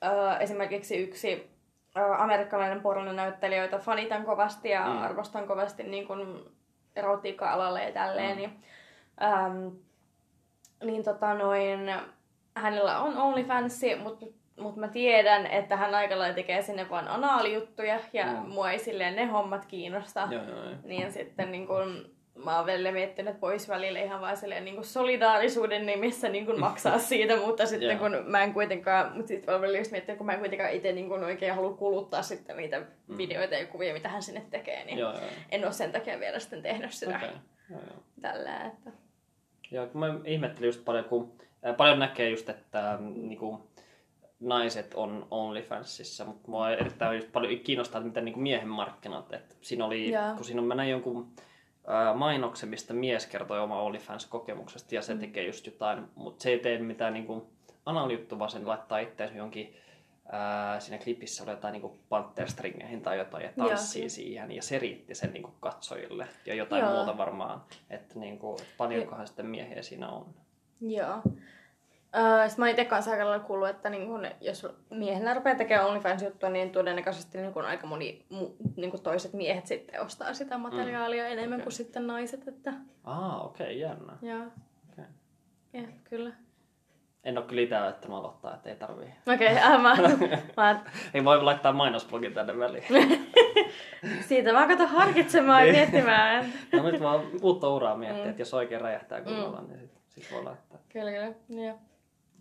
[0.05, 1.51] öö, esimerkiksi yksi
[1.97, 5.03] öö, amerikkalainen pornonäyttelijä, jota fanitan kovasti ja Mm.
[5.03, 6.45] arvostan kovasti niin kuin
[6.97, 8.43] erotiikka-alalle ja tälleen, Mm.
[8.43, 8.51] mm.
[8.51, 8.63] niin,
[9.23, 9.71] öö,
[10.85, 11.93] niin tota noin,
[12.57, 14.27] hänellä on OnlyFansi, mutta
[14.61, 18.49] mut mä tiedän, että hän aika lailla tekee sinne vaan anaalijuttuja ja Mm.
[18.49, 20.29] mua ei silleen ne hommat kiinnosta.
[20.31, 20.75] Joo, joo, joo.
[20.85, 22.11] Niin sitten niin kun,
[22.45, 26.61] mä oon välillä miettinyt, että pois välillä ihan vaan silleen niin solidaarisuuden nimissä niin kun
[26.67, 30.27] maksaa siitä, mutta sitten kun mä en kuitenkaan, mutta sitten mä välillä just miettinyt, kun
[30.27, 33.17] mä en kuitenkaan itse niin kun oikein halua kuluttaa sitten niitä Mm.
[33.19, 35.21] videoita ja kuvia, mitä hän sinne tekee, niin Joo, joo.
[35.51, 37.21] en ole sen takia vielä sitten tehnyt sitä.
[37.71, 38.03] Joo, joo.
[38.21, 38.91] tällä, että
[39.71, 43.70] Joo, mä ihmettelin just paljon, kun ää, paljon näkee just, että ähm, niinku,
[44.41, 49.33] naiset on OnlyFansissa, mutta mua erittäin paljon kiinnostaa, että miten niinku miehen markkinat.
[49.33, 50.35] Et siinä oli, Joo.
[50.37, 51.29] kun siinä on, mä näin jonkun
[51.87, 55.21] ää, mainoksen, mistä mies kertoi oma OnlyFans-kokemuksesta ja se Mm.
[55.21, 57.47] tekee just jotain, mutta se ei tee mitään niinku
[57.87, 59.77] anaalijuttu, vaan sen laittaa itseensä jonkin
[60.33, 64.09] Ää, siinä klipissä oli jotain niinku panterstringeihin tai jotain ja tanssii Joo.
[64.09, 66.93] siihen ja se riitti sen niinku katsojille ja jotain Joo.
[66.95, 70.27] muuta varmaan, että niinku, et paljonkohan sitten miehiä siinä on.
[70.81, 71.23] Joo.
[72.17, 75.57] Öö, sitten mä oon itse kanssa aika lailla kuullut, että niin kun, jos miehenä rupeaa
[75.57, 80.35] tekemään OnlyFans-juttua, niin todennäköisesti niin kun aika moni mu, niin kun toiset miehet sitten ostaa
[80.35, 81.33] sitä materiaalia mm.
[81.33, 81.65] enemmän Okei.
[81.65, 82.49] kuin sitten naiset.
[82.49, 82.73] Että,
[83.05, 84.13] Aa, okei, okay, jännä.
[84.23, 84.45] joo.
[84.93, 85.05] Okei.
[85.73, 86.31] Ja, kyllä.
[87.25, 89.15] En ole kyllä itse ajattelut aloittaa, että ei tarvii.
[89.35, 89.97] Okei, okay, mä,
[90.57, 92.85] mä, Ei voi laittaa mainosblogin tänne väliin.
[94.29, 96.53] siitä vaan kato harkitsemaan ja miettimään.
[96.73, 98.31] no nyt vaan uutta uraa miettiä, Mm.
[98.31, 99.69] että jos oikein räjähtää kunnolla, Mm.
[99.69, 100.79] niin sit, sit voi laittaa.
[100.89, 101.63] Kyllä, kyllä.
[101.67, 101.75] Ja,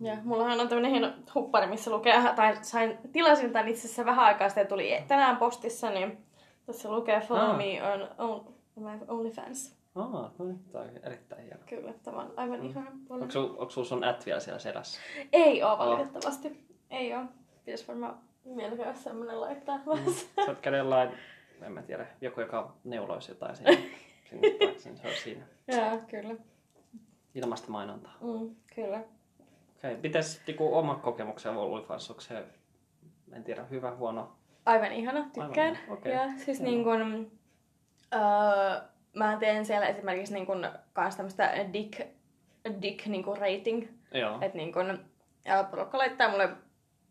[0.00, 4.24] ja mullahan on tämmönen hieno huppari, missä lukee, tai sain, tilasin tän itse asiassa vähän
[4.24, 6.18] aikaa sitten, tuli tänään postissa, niin
[6.66, 7.56] tässä lukee Follow Ah.
[7.56, 9.76] me on, on, on OnlyFans.
[9.94, 11.60] Aa, no niin, tämä on erittäin hieno.
[11.68, 12.66] Kyllä, tämä on aivan Mm.
[12.66, 12.90] ihana.
[13.10, 15.00] Onko sulla onko sul sun at vielä siellä selässä?
[15.32, 16.66] Ei oo valitettavasti.
[16.90, 17.24] Ei oo.
[17.64, 18.18] Pitäis varmaan
[18.56, 20.12] vielä käydä semmonen laittaa Mm.
[20.44, 21.10] Sä oot käydä jollain,
[21.62, 23.78] en mä tiedä, joku joka neuloisi jotain sinne,
[24.30, 25.44] sinne taakse, niin se on siinä.
[25.68, 26.34] Joo, kyllä.
[27.34, 28.12] Ilmasta mainontaa.
[28.20, 29.00] Mm, kyllä.
[29.84, 32.44] Okei, pitäis niinku oma kokemuksen OnlyFans, onko se,
[33.32, 34.32] en tiedä, hyvä, huono?
[34.66, 35.72] Aivan ihana, tykkään.
[35.74, 36.12] ihana, okei.
[36.12, 37.30] Ja siis niin kun,
[38.14, 38.80] öö,
[39.16, 42.00] mä teen siellä esimerkiksi niin kun, kans tämmöstä dick,
[42.82, 43.86] dick niin kun rating.
[44.40, 45.04] Että niin kun,
[45.44, 46.48] ja porukka laittaa mulle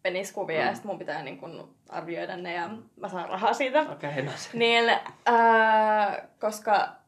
[0.03, 0.67] peniskuvia Mm.
[0.67, 3.81] ja sit mun pitää niin kun arvioida ne ja mä saan rahaa siitä.
[3.81, 4.57] Okei, okay, no se.
[4.57, 4.89] Niin,
[5.25, 6.98] ää, koska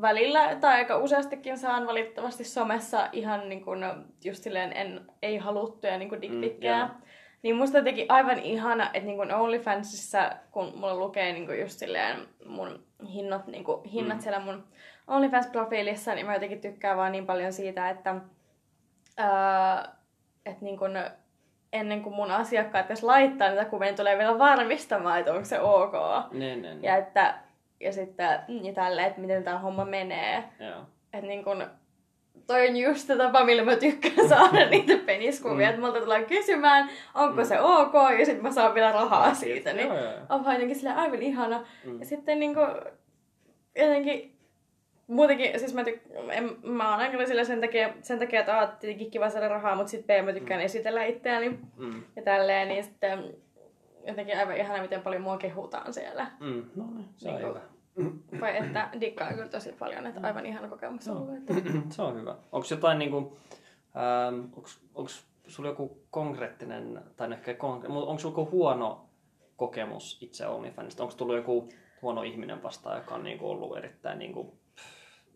[0.00, 3.80] välillä tai aika useastikin saan valitettavasti somessa ihan niin kuin,
[4.24, 6.78] just silleen en, ei haluttuja niin Mm, dickpikkejä.
[6.78, 6.88] joo.
[7.42, 11.78] niin musta jotenkin aivan ihana, että niin kuin OnlyFansissa, kun mulla lukee niin kuin just
[11.78, 12.16] silleen
[12.46, 14.22] mun hinnat, niin kuin, hinnat Mm.
[14.22, 14.64] siellä mun
[15.08, 18.14] OnlyFans-profiilissa, niin mä jotenkin tykkään vaan niin paljon siitä, että,
[19.16, 19.94] ää,
[20.46, 20.92] että niin kuin,
[21.72, 25.60] ennen kuin mun asiakkaat edes laittaa niitä kuvia, niin tulee vielä varmistamaan, että onko se
[25.60, 25.92] ok.
[26.32, 27.34] Niin, niin, Ja, että,
[27.82, 30.44] ja sitten ja tälle, että miten tämä homma menee.
[30.60, 30.80] Joo.
[31.12, 31.64] Että niin kun,
[32.46, 35.66] toi on just se tapa, millä mä tykkään saada niitä peniskuvia.
[35.66, 35.70] Mm.
[35.74, 37.44] Että multa tulee kysymään, onko Mm.
[37.48, 39.72] se ok, ja sitten mä saan vielä rahaa siitä.
[39.72, 41.66] Niin Joo, joo, on jotenkin silleen aivan ihana.
[41.84, 42.00] Mm.
[42.00, 42.60] Ja sitten niinku,
[43.78, 44.36] jotenkin,
[45.06, 48.68] muutenkin, siis mä, tyk- en, mä oon aika sillä sen takia, sen takia, että aah,
[48.80, 52.02] tietenkin kiva saada rahaa, mutta sitten B, mä tykkään esitellä itseäni Mm.
[52.16, 53.24] ja tälleen, niin sitten
[54.06, 56.26] jotenkin aivan ihana, miten paljon mua kehutaan siellä.
[56.40, 56.64] Mm.
[56.76, 57.60] No niin, se on Niinku- hyvä.
[58.40, 61.36] Vai että dikkaa kyllä tosi paljon, että aivan ihana kokemus on ollut.
[61.36, 61.54] Että...
[61.94, 62.36] se on hyvä.
[62.52, 63.38] Onko jotain niinku,
[63.96, 69.08] ähm, onks, onks sulla joku konkreettinen, tai no ehkä konkre- mutta onko sulla joku huono
[69.56, 71.02] kokemus itse OnlyFansista?
[71.02, 71.68] Onko tullut joku
[72.02, 74.58] huono ihminen vastaan, joka on niinku ollut erittäin niinku,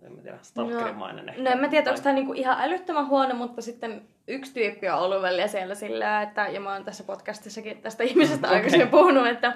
[0.03, 1.43] en mä tiedä, stalkerimainen ehkä?
[1.43, 4.89] No en mä tiedä, Tai- onko tämä niinku ihan älyttömän huono, mutta sitten yksi tyyppi
[4.89, 8.57] on ollut välillä siellä sillä, että, ja mä oon tässä podcastissakin tästä ihmisestä Okei.
[8.57, 9.53] aikaisemmin puhunut, että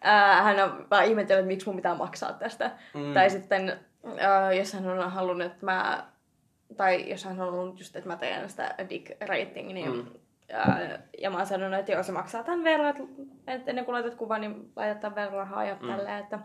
[0.00, 2.70] ää, hän on vaan ihmetellyt, että miksi mun pitää maksaa tästä.
[2.94, 3.14] Mm.
[3.14, 3.78] Tai sitten,
[4.18, 6.04] ää, jos hän on halunnut, että mä,
[6.76, 10.06] tai jos hän on halunnut just, että mä teen sitä dick rating, niin Mm.
[10.52, 13.02] ää, ja mä oon sanonut, että joo, se maksaa tämän verran, että,
[13.46, 15.88] että ennen kuin laitat kuvan, niin laitat tämän verran rahaa ja Mm.
[15.88, 16.38] tälleen, että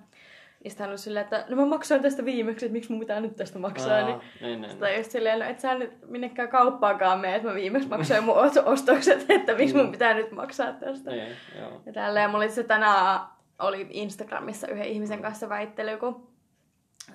[0.68, 3.20] niin sitten hän on silleen, että no mä maksoin tästä viimeksi, että miksi mun pitää
[3.20, 4.02] nyt tästä maksaa.
[4.06, 7.48] Niin, Aa, niin, niin, tai just silleen, no et sä nyt minnekään kauppaakaan mene, että
[7.48, 11.12] mä viimeksi maksoin mun ost- ostokset, että miksi mun pitää nyt maksaa tästä.
[11.12, 11.82] niin, joo.
[11.86, 13.20] Ja tälleen, mulla se tänään
[13.60, 16.28] oli Instagramissa yhden ihmisen kanssa väittely, kun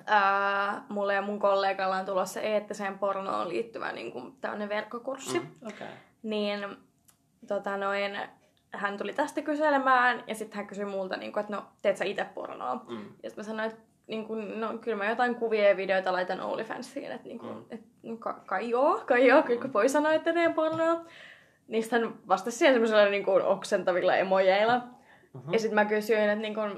[0.05, 5.39] ää, mulle ja mun kollegalla on tulossa eettiseen pornoon liittyvä niin kuin, tämmöinen verkkokurssi.
[5.39, 5.45] Mm.
[5.45, 5.67] Mm.
[5.67, 5.87] Okei.
[6.23, 6.77] Niin
[7.47, 8.17] tota noin,
[8.73, 12.05] hän tuli tästä kyselemään ja sitten hän kysyi multa, niin kuin, että no, teet sä
[12.05, 12.75] itse pornoa?
[12.89, 12.97] Mm.
[13.23, 16.41] Ja sitten mä sanoin, että niin kuin, no, kyllä mä jotain kuvia ja videoita laitan
[16.41, 17.63] OnlyFansiin, että niin kuin, Mm.
[17.69, 21.05] et, no, ka- kai joo, kai joo, kyllä voi sanoa, että teen pornoa.
[21.67, 24.81] Niin sitten hän vastasi siihen semmoisella niin kuin oksentavilla emojeilla.
[25.33, 25.53] Mhm.
[25.53, 26.71] Ja sitten mä kysyin, että, niin kuin,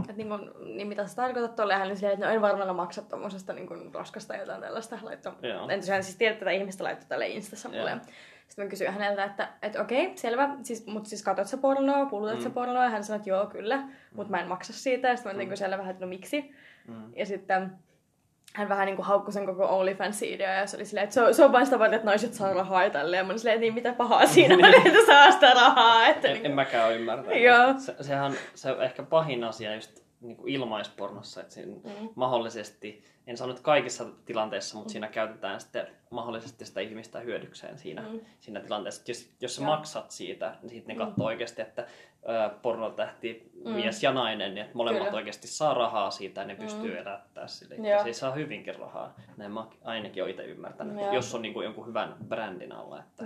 [0.00, 1.74] että niin, kuin, niin mitä sä tarkoitat tuolle?
[1.74, 4.98] Hän oli silleen, että no en varmaan maksa tuommoisesta niin kuin, roskasta jotain tällaista.
[5.02, 5.32] Laitto.
[5.42, 5.68] Joo.
[5.68, 7.90] En tosiaan siis tiedä, että tätä ihmistä laittoi tälle Instassa mulle.
[7.90, 8.00] Joo.
[8.50, 12.36] Sitten mä kysyin häneltä, että, että okei, selvä, siis, mutta siis katsot sä pornoa, kulutat
[12.36, 12.42] Mm.
[12.42, 12.84] sä pornoa?
[12.84, 13.82] Ja hän sanoi, että joo, kyllä,
[14.14, 15.08] mutta mä en maksa siitä.
[15.08, 15.38] Ja sitten mä Mm.
[15.38, 16.54] niin kuin selvä, että no miksi?
[16.88, 17.12] Mm.
[17.16, 17.72] Ja sitten
[18.54, 21.34] hän vähän niin kuin haukkui sen koko OnlyFans-idea ja se oli silleen, että se on,
[21.34, 23.18] se on vain sitä varten, että naiset saa rahaa ja tälleen.
[23.18, 26.06] Ja mä olin silleen, että niin mitä pahaa siinä on, että saa sitä rahaa.
[26.06, 27.42] Että En, niin en mäkään ymmärtänyt.
[27.42, 27.74] Joo.
[27.78, 32.08] Se, sehän se on ehkä pahin asia just niin kuin ilmaispornossa, että siinä Mm.
[32.14, 38.02] mahdollisesti, en sano nyt kaikissa tilanteissa, mutta siinä käytetään sitten mahdollisesti sitä ihmistä hyödykseen siinä,
[38.02, 38.20] Mm.
[38.40, 39.02] siinä tilanteessa.
[39.08, 41.08] Jos, jos sä maksat siitä, niin sitten ne Mm.
[41.08, 41.86] katsoo oikeasti, että
[42.28, 43.70] ö, pornotähti, Mm.
[43.72, 45.16] mies ja nainen, niin että molemmat Kyllä.
[45.16, 46.60] oikeasti saa rahaa siitä ja ne Mm.
[46.60, 47.74] pystyy elättää sille.
[47.74, 47.86] Joo.
[47.86, 49.14] Ja se saa hyvinkin rahaa.
[49.36, 51.12] Näin mä ainakin olen itse ymmärtänyt, Joo.
[51.12, 52.98] jos on niin kuin jonkun hyvän brändin alla.
[52.98, 53.24] Että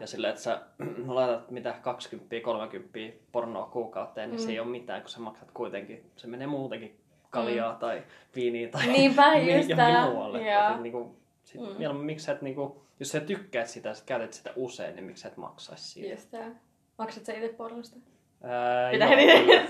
[0.00, 0.60] ja silleen, että sä
[1.06, 4.44] laitat mitä 20-30 pornoa kuukauteen, niin Mm.
[4.44, 6.98] se ei ole mitään, kun sä maksat kuitenkin, se menee muutenkin
[7.32, 8.02] kaljaa tai
[8.34, 10.50] viiniä tai Niinpä, just johonkin muualle.
[10.50, 10.70] Joo.
[10.74, 11.66] Et niinku, sit Mm.
[11.78, 15.20] mieluummin, miksi sä et, niinku, jos sä tykkäät sitä sä käytät sitä usein, niin miksi
[15.22, 16.14] sä et maksaisi siitä?
[16.14, 16.50] Just tää.
[16.98, 17.96] Maksat sä itse pornosta?
[18.44, 19.60] Ää, Pitää joo.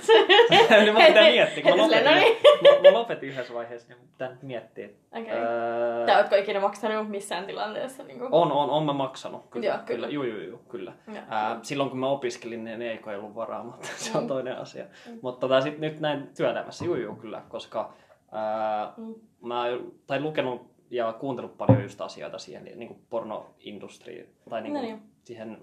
[0.85, 4.29] Nyt mun pitää miettiä, kun mä lopetin, no mä, mä lopetin yhdessä vaiheessa, niin pitää
[4.29, 4.89] nyt miettiä.
[5.13, 5.31] Okei.
[5.31, 8.03] Ää, Tai ootko ikinä maksanut missään tilanteessa?
[8.03, 8.29] Niin kuin...
[8.33, 9.47] on, on, on mä maksanut.
[9.51, 9.85] Kyllä, Joo, kyllä.
[9.87, 10.09] kyllä.
[10.09, 10.93] Juu, juu, juu, kyllä.
[11.29, 14.29] Ää, silloin kun mä opiskelin, niin ei ei ollut varaa, mutta se on Mm.
[14.29, 14.85] toinen asia.
[15.23, 17.93] Mutta tota, sit nyt näin työelämässä, juu, juu, kyllä, koska
[18.33, 19.15] ää, Mm.
[19.43, 19.65] mä
[20.07, 24.89] tai lukenut ja kuuntellut paljon just asioita siihen niin kuin pornoindustriin tai niin No kuin
[24.91, 25.03] niin.
[25.25, 25.59] siihen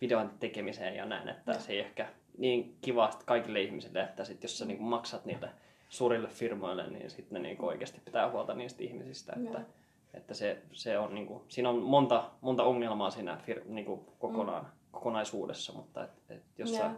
[0.00, 1.60] videon tekemiseen ja näin, että Joo.
[1.60, 2.08] se ei ehkä
[2.38, 5.50] niin kiva kaikille ihmisille, että sit jos sä niin maksat niille
[5.88, 9.68] suurille firmoille, niin sitten ne niin oikeasti pitää huolta niistä ihmisistä, että, Joo.
[10.14, 14.00] että se, se on, niin kuin, siinä on monta, monta ongelmaa siinä fir, niin kuin
[14.18, 16.92] kokonaan, kokonaisuudessa, mutta et, et jos sä Joo.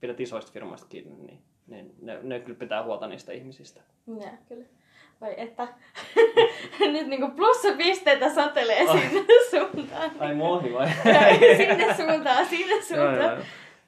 [0.00, 3.80] pidät isoista firmoista kiinni, niin, niin ne, ne kyllä pitää huolta niistä ihmisistä.
[4.06, 4.66] Joo, kyllä.
[5.20, 5.68] Vai että
[6.92, 8.98] nyt niinku plussapisteitä satelee Ai.
[9.00, 10.10] sinne suuntaan.
[10.18, 10.88] Ai mun ohi vai?
[11.56, 13.18] sinne suuntaan, sinne Joo, suuntaan.
[13.18, 13.36] joo,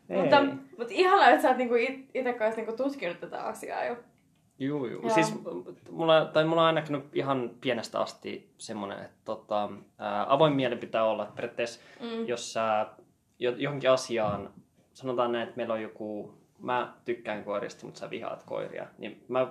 [0.08, 0.20] joo.
[0.22, 0.46] Mutta, Ei.
[0.78, 3.96] mutta ihanaa, että sä oot niinku it- itse kanssa niinku tutkinut tätä asiaa jo.
[4.58, 5.00] Juu, juu.
[5.02, 5.10] Joo.
[5.10, 5.34] Siis
[5.90, 10.76] mulla, tai mulla on aina näkynyt ihan pienestä asti semmoinen, että tota, ää, avoin mieli
[10.76, 11.22] pitää olla.
[11.22, 12.26] Että periaatteessa, Mm.
[12.26, 12.86] jos sä
[13.38, 14.50] jo- johonkin asiaan,
[14.94, 19.46] sanotaan näin, että meillä on joku, mä tykkään koirista, mutta sä vihaat koiria, niin mä,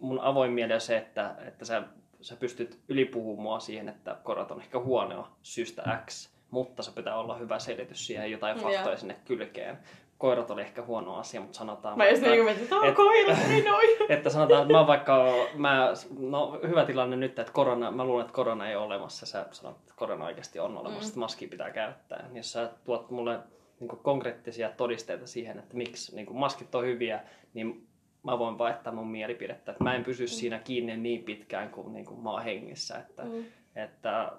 [0.00, 1.82] mun avoin mieli on se, että, että sä,
[2.20, 7.36] sä pystyt ylipuhumaan siihen, että koirat on ehkä huonoa syystä X, mutta se pitää olla
[7.36, 9.78] hyvä selitys siihen, jotain faktoja sinne kylkeen.
[10.18, 11.96] Koirat oli ehkä huono asia, mutta sanotaan...
[11.98, 13.88] Mä just niinku mietin, että et- on koira, niin noin.
[14.08, 18.34] että sanotaan, että mä vaikka, mä, no hyvä tilanne nyt, että korona, mä luulen, että
[18.34, 19.26] korona ei ole olemassa.
[19.26, 21.08] Sä sanot, että korona oikeasti on olemassa, Mm.
[21.08, 22.22] että maskia pitää käyttää.
[22.28, 23.38] Niin Jos sä tuot mulle
[23.80, 27.20] niin konkreettisia todisteita siihen, että miksi niin maskit on hyviä,
[27.54, 27.86] niin
[28.22, 29.72] mä voin vaihtaa mun mielipidettä.
[29.72, 32.98] Että mä en pysy siinä kiinni niin pitkään kuin, niin kuin mä oon hengissä.
[32.98, 33.44] Että, Mm.
[33.76, 34.32] että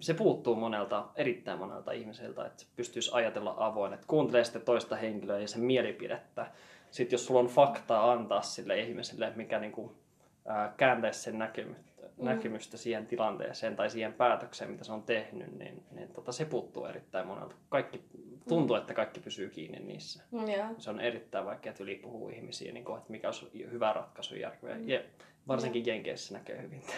[0.00, 5.38] se puuttuu monelta, erittäin monelta ihmiseltä, että pystyisi ajatella avoin, että kuuntelee sitten toista henkilöä
[5.38, 6.46] ja sen mielipidettä.
[6.90, 9.90] Sitten jos sulla on faktaa antaa sille ihmiselle, mikä niin kuin,
[10.46, 11.87] ää, kääntäisi sen näkemystä,
[12.18, 12.24] Mm.
[12.24, 16.84] näkemystä siihen tilanteeseen tai siihen päätökseen, mitä se on tehnyt, niin, niin tota, se puuttuu
[16.86, 17.54] erittäin monelta.
[17.68, 18.02] Kaikki,
[18.48, 20.22] tuntuu, että kaikki pysyy kiinni niissä.
[20.30, 20.66] Mm, Joo.
[20.78, 24.76] Se on erittäin vaikea yli puhua ihmisiä, niin kuin, että mikä olisi hyvä ratkaisu järkeä.
[24.76, 25.00] Ja
[25.48, 26.82] varsinkin Jenkeissä näkee hyvin.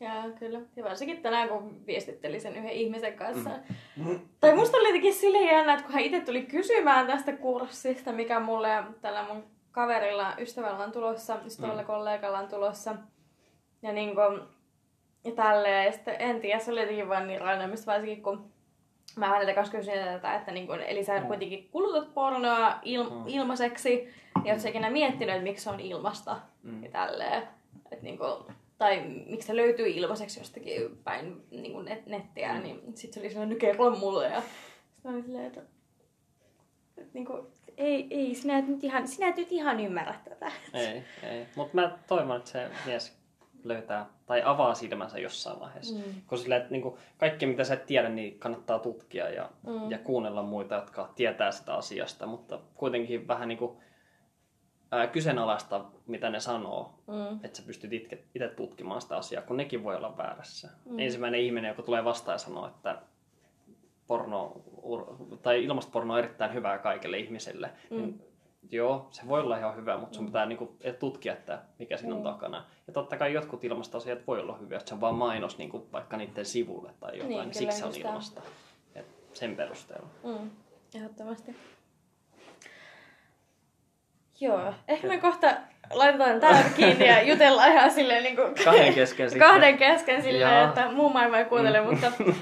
[0.00, 0.60] Joo, kyllä.
[0.76, 3.50] Ja varsinkin tänään, kun viestittelin sen yhden ihmisen kanssa.
[3.96, 4.20] Mm.
[4.40, 8.40] Tai musta oli jotenkin silleen jännä, että kun hän itse tuli kysymään tästä kurssista, mikä
[8.40, 11.86] mulle ja tällä mun kaverilla, ystävällä on tulossa, ystävällä Mm.
[11.86, 12.94] kollegalla on tulossa.
[13.82, 14.40] Ja niin kuin,
[15.24, 15.86] ja tälleen.
[15.86, 18.52] Ja sitten en tiedä, se oli jotenkin vaan niin randomista, varsinkin kun
[19.16, 21.26] mä häneltä kanssa kysyin tätä, että niin kuin, eli sä Mm.
[21.26, 23.24] kuitenkin kulutat pornoa il, Mm.
[23.28, 24.08] ilmaiseksi,
[24.44, 26.84] ja oot sä ikinä miettinyt, että miksi se on ilmasta Mm.
[26.84, 27.42] ja tälleen.
[27.92, 28.32] Että niin kuin,
[28.78, 32.62] tai miksi se löytyy ilmaiseksi jostakin päin niin kuin net, nettiä, Mm.
[32.62, 34.28] niin sit se oli sellainen, no kerro mulle.
[34.28, 34.60] Ja sitten
[35.04, 35.60] mä olin silleen, että,
[36.98, 40.52] että niin kuin, ei, ei, sinä et nyt ihan, sinä et nyt ihan ymmärrä tätä.
[40.74, 41.46] Ei, ei.
[41.56, 43.16] Mutta mä toivon, että se mies
[43.64, 45.94] löytää tai avaa silmänsä jossain vaiheessa.
[45.94, 46.02] Mm.
[46.26, 46.82] Koska sillä, että niin
[47.18, 49.90] kaikki mitä sä et tiedä, niin kannattaa tutkia ja, Mm.
[49.90, 52.26] ja kuunnella muita, jotka tietää sitä asiasta.
[52.26, 53.76] Mutta kuitenkin vähän niin kuin,
[54.92, 56.94] ää, kyseenalaista, mitä ne sanoo.
[57.06, 57.44] Mm.
[57.44, 60.68] Että sä pystyt itke, itse tutkimaan sitä asiaa, kun nekin voi olla väärässä.
[60.84, 60.92] Mm.
[60.92, 60.98] Mm.
[60.98, 63.02] Ensimmäinen ihminen, joka tulee vastaan ja sanoo, että
[64.06, 64.62] porno,
[65.42, 67.96] tai ilmastoporno on erittäin hyvää kaikille ihmisille, mm.
[67.96, 68.02] Mm.
[68.02, 68.31] niin
[68.70, 72.20] joo, se voi olla ihan hyvä, mutta sun pitää niinku tutkia, että mikä siinä on
[72.20, 72.24] Mm.
[72.24, 72.64] takana.
[72.86, 76.16] Ja totta kai jotkut ilmastoasiat voi olla hyviä, että se on vaan mainos niinku vaikka
[76.16, 78.08] niiden sivulle tai jotain, Niin, niin, siksi se on tämä.
[78.08, 78.40] ilmasta.
[78.94, 80.06] Et sen perusteella.
[80.24, 80.50] Mm.
[80.94, 81.56] Ehdottomasti.
[84.40, 85.46] Joo, ehkä me kohta
[85.92, 90.90] laitetaan tää kiinni ja jutellaan ihan silleen niin kuin Kahden kesken kahden kesken silleen, että
[90.92, 92.12] muu maailma ei kuuntele, mutta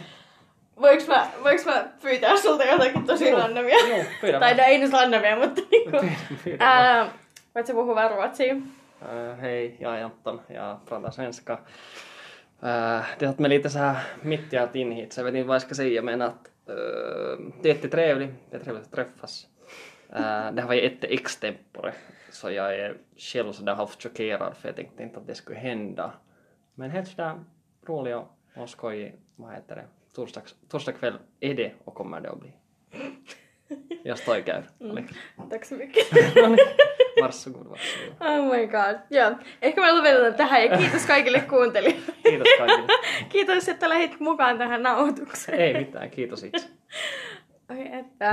[0.80, 3.88] voiks mä, voiks mä pyytää sulta jotakin tosi Joo, randomia?
[3.88, 5.98] Joo, pyydä tai no ei nyt randomia, mutta niinku...
[6.44, 6.64] Pyydä.
[6.64, 7.10] Ää,
[7.54, 8.54] voit sä puhua vaan ruotsia?
[9.40, 10.40] Hej, jag är Anton.
[10.48, 11.52] Jag pratar svenska.
[12.62, 15.48] Uh, det att med lite så här mitt i allting hit så jag vet inte
[15.48, 16.74] vad jag ska säga men att uh,
[17.62, 18.30] det är jättetrevligt.
[18.50, 19.46] Det är trevligt att träffas.
[20.10, 21.92] Uh, det här var ju ett extempore
[22.30, 25.58] så jag är själv så där halvt chockerad för jag tänkte inte att det skulle
[25.58, 26.12] hända.
[26.74, 27.44] Men helt sådär
[27.86, 29.84] rolig och, och skojig, vad heter det,
[30.20, 32.52] torsdags, torsdag kväll är det och kommer det att bli.
[34.02, 34.64] Jag står kär.
[34.80, 35.06] Mm.
[35.50, 36.06] Tack så mycket.
[37.20, 38.14] Varsågod, varsågod.
[38.20, 38.98] Oh my god.
[39.10, 39.34] Joo.
[39.62, 42.12] Ehkä me lopetetaan tähän ja kiitos kaikille kuuntelijoille.
[42.22, 42.92] Kiitos kaikille.
[43.28, 45.60] kiitos, että lähdit mukaan tähän nauhoitukseen.
[45.60, 46.68] Ei mitään, kiitos itse.
[47.70, 48.28] Oi että.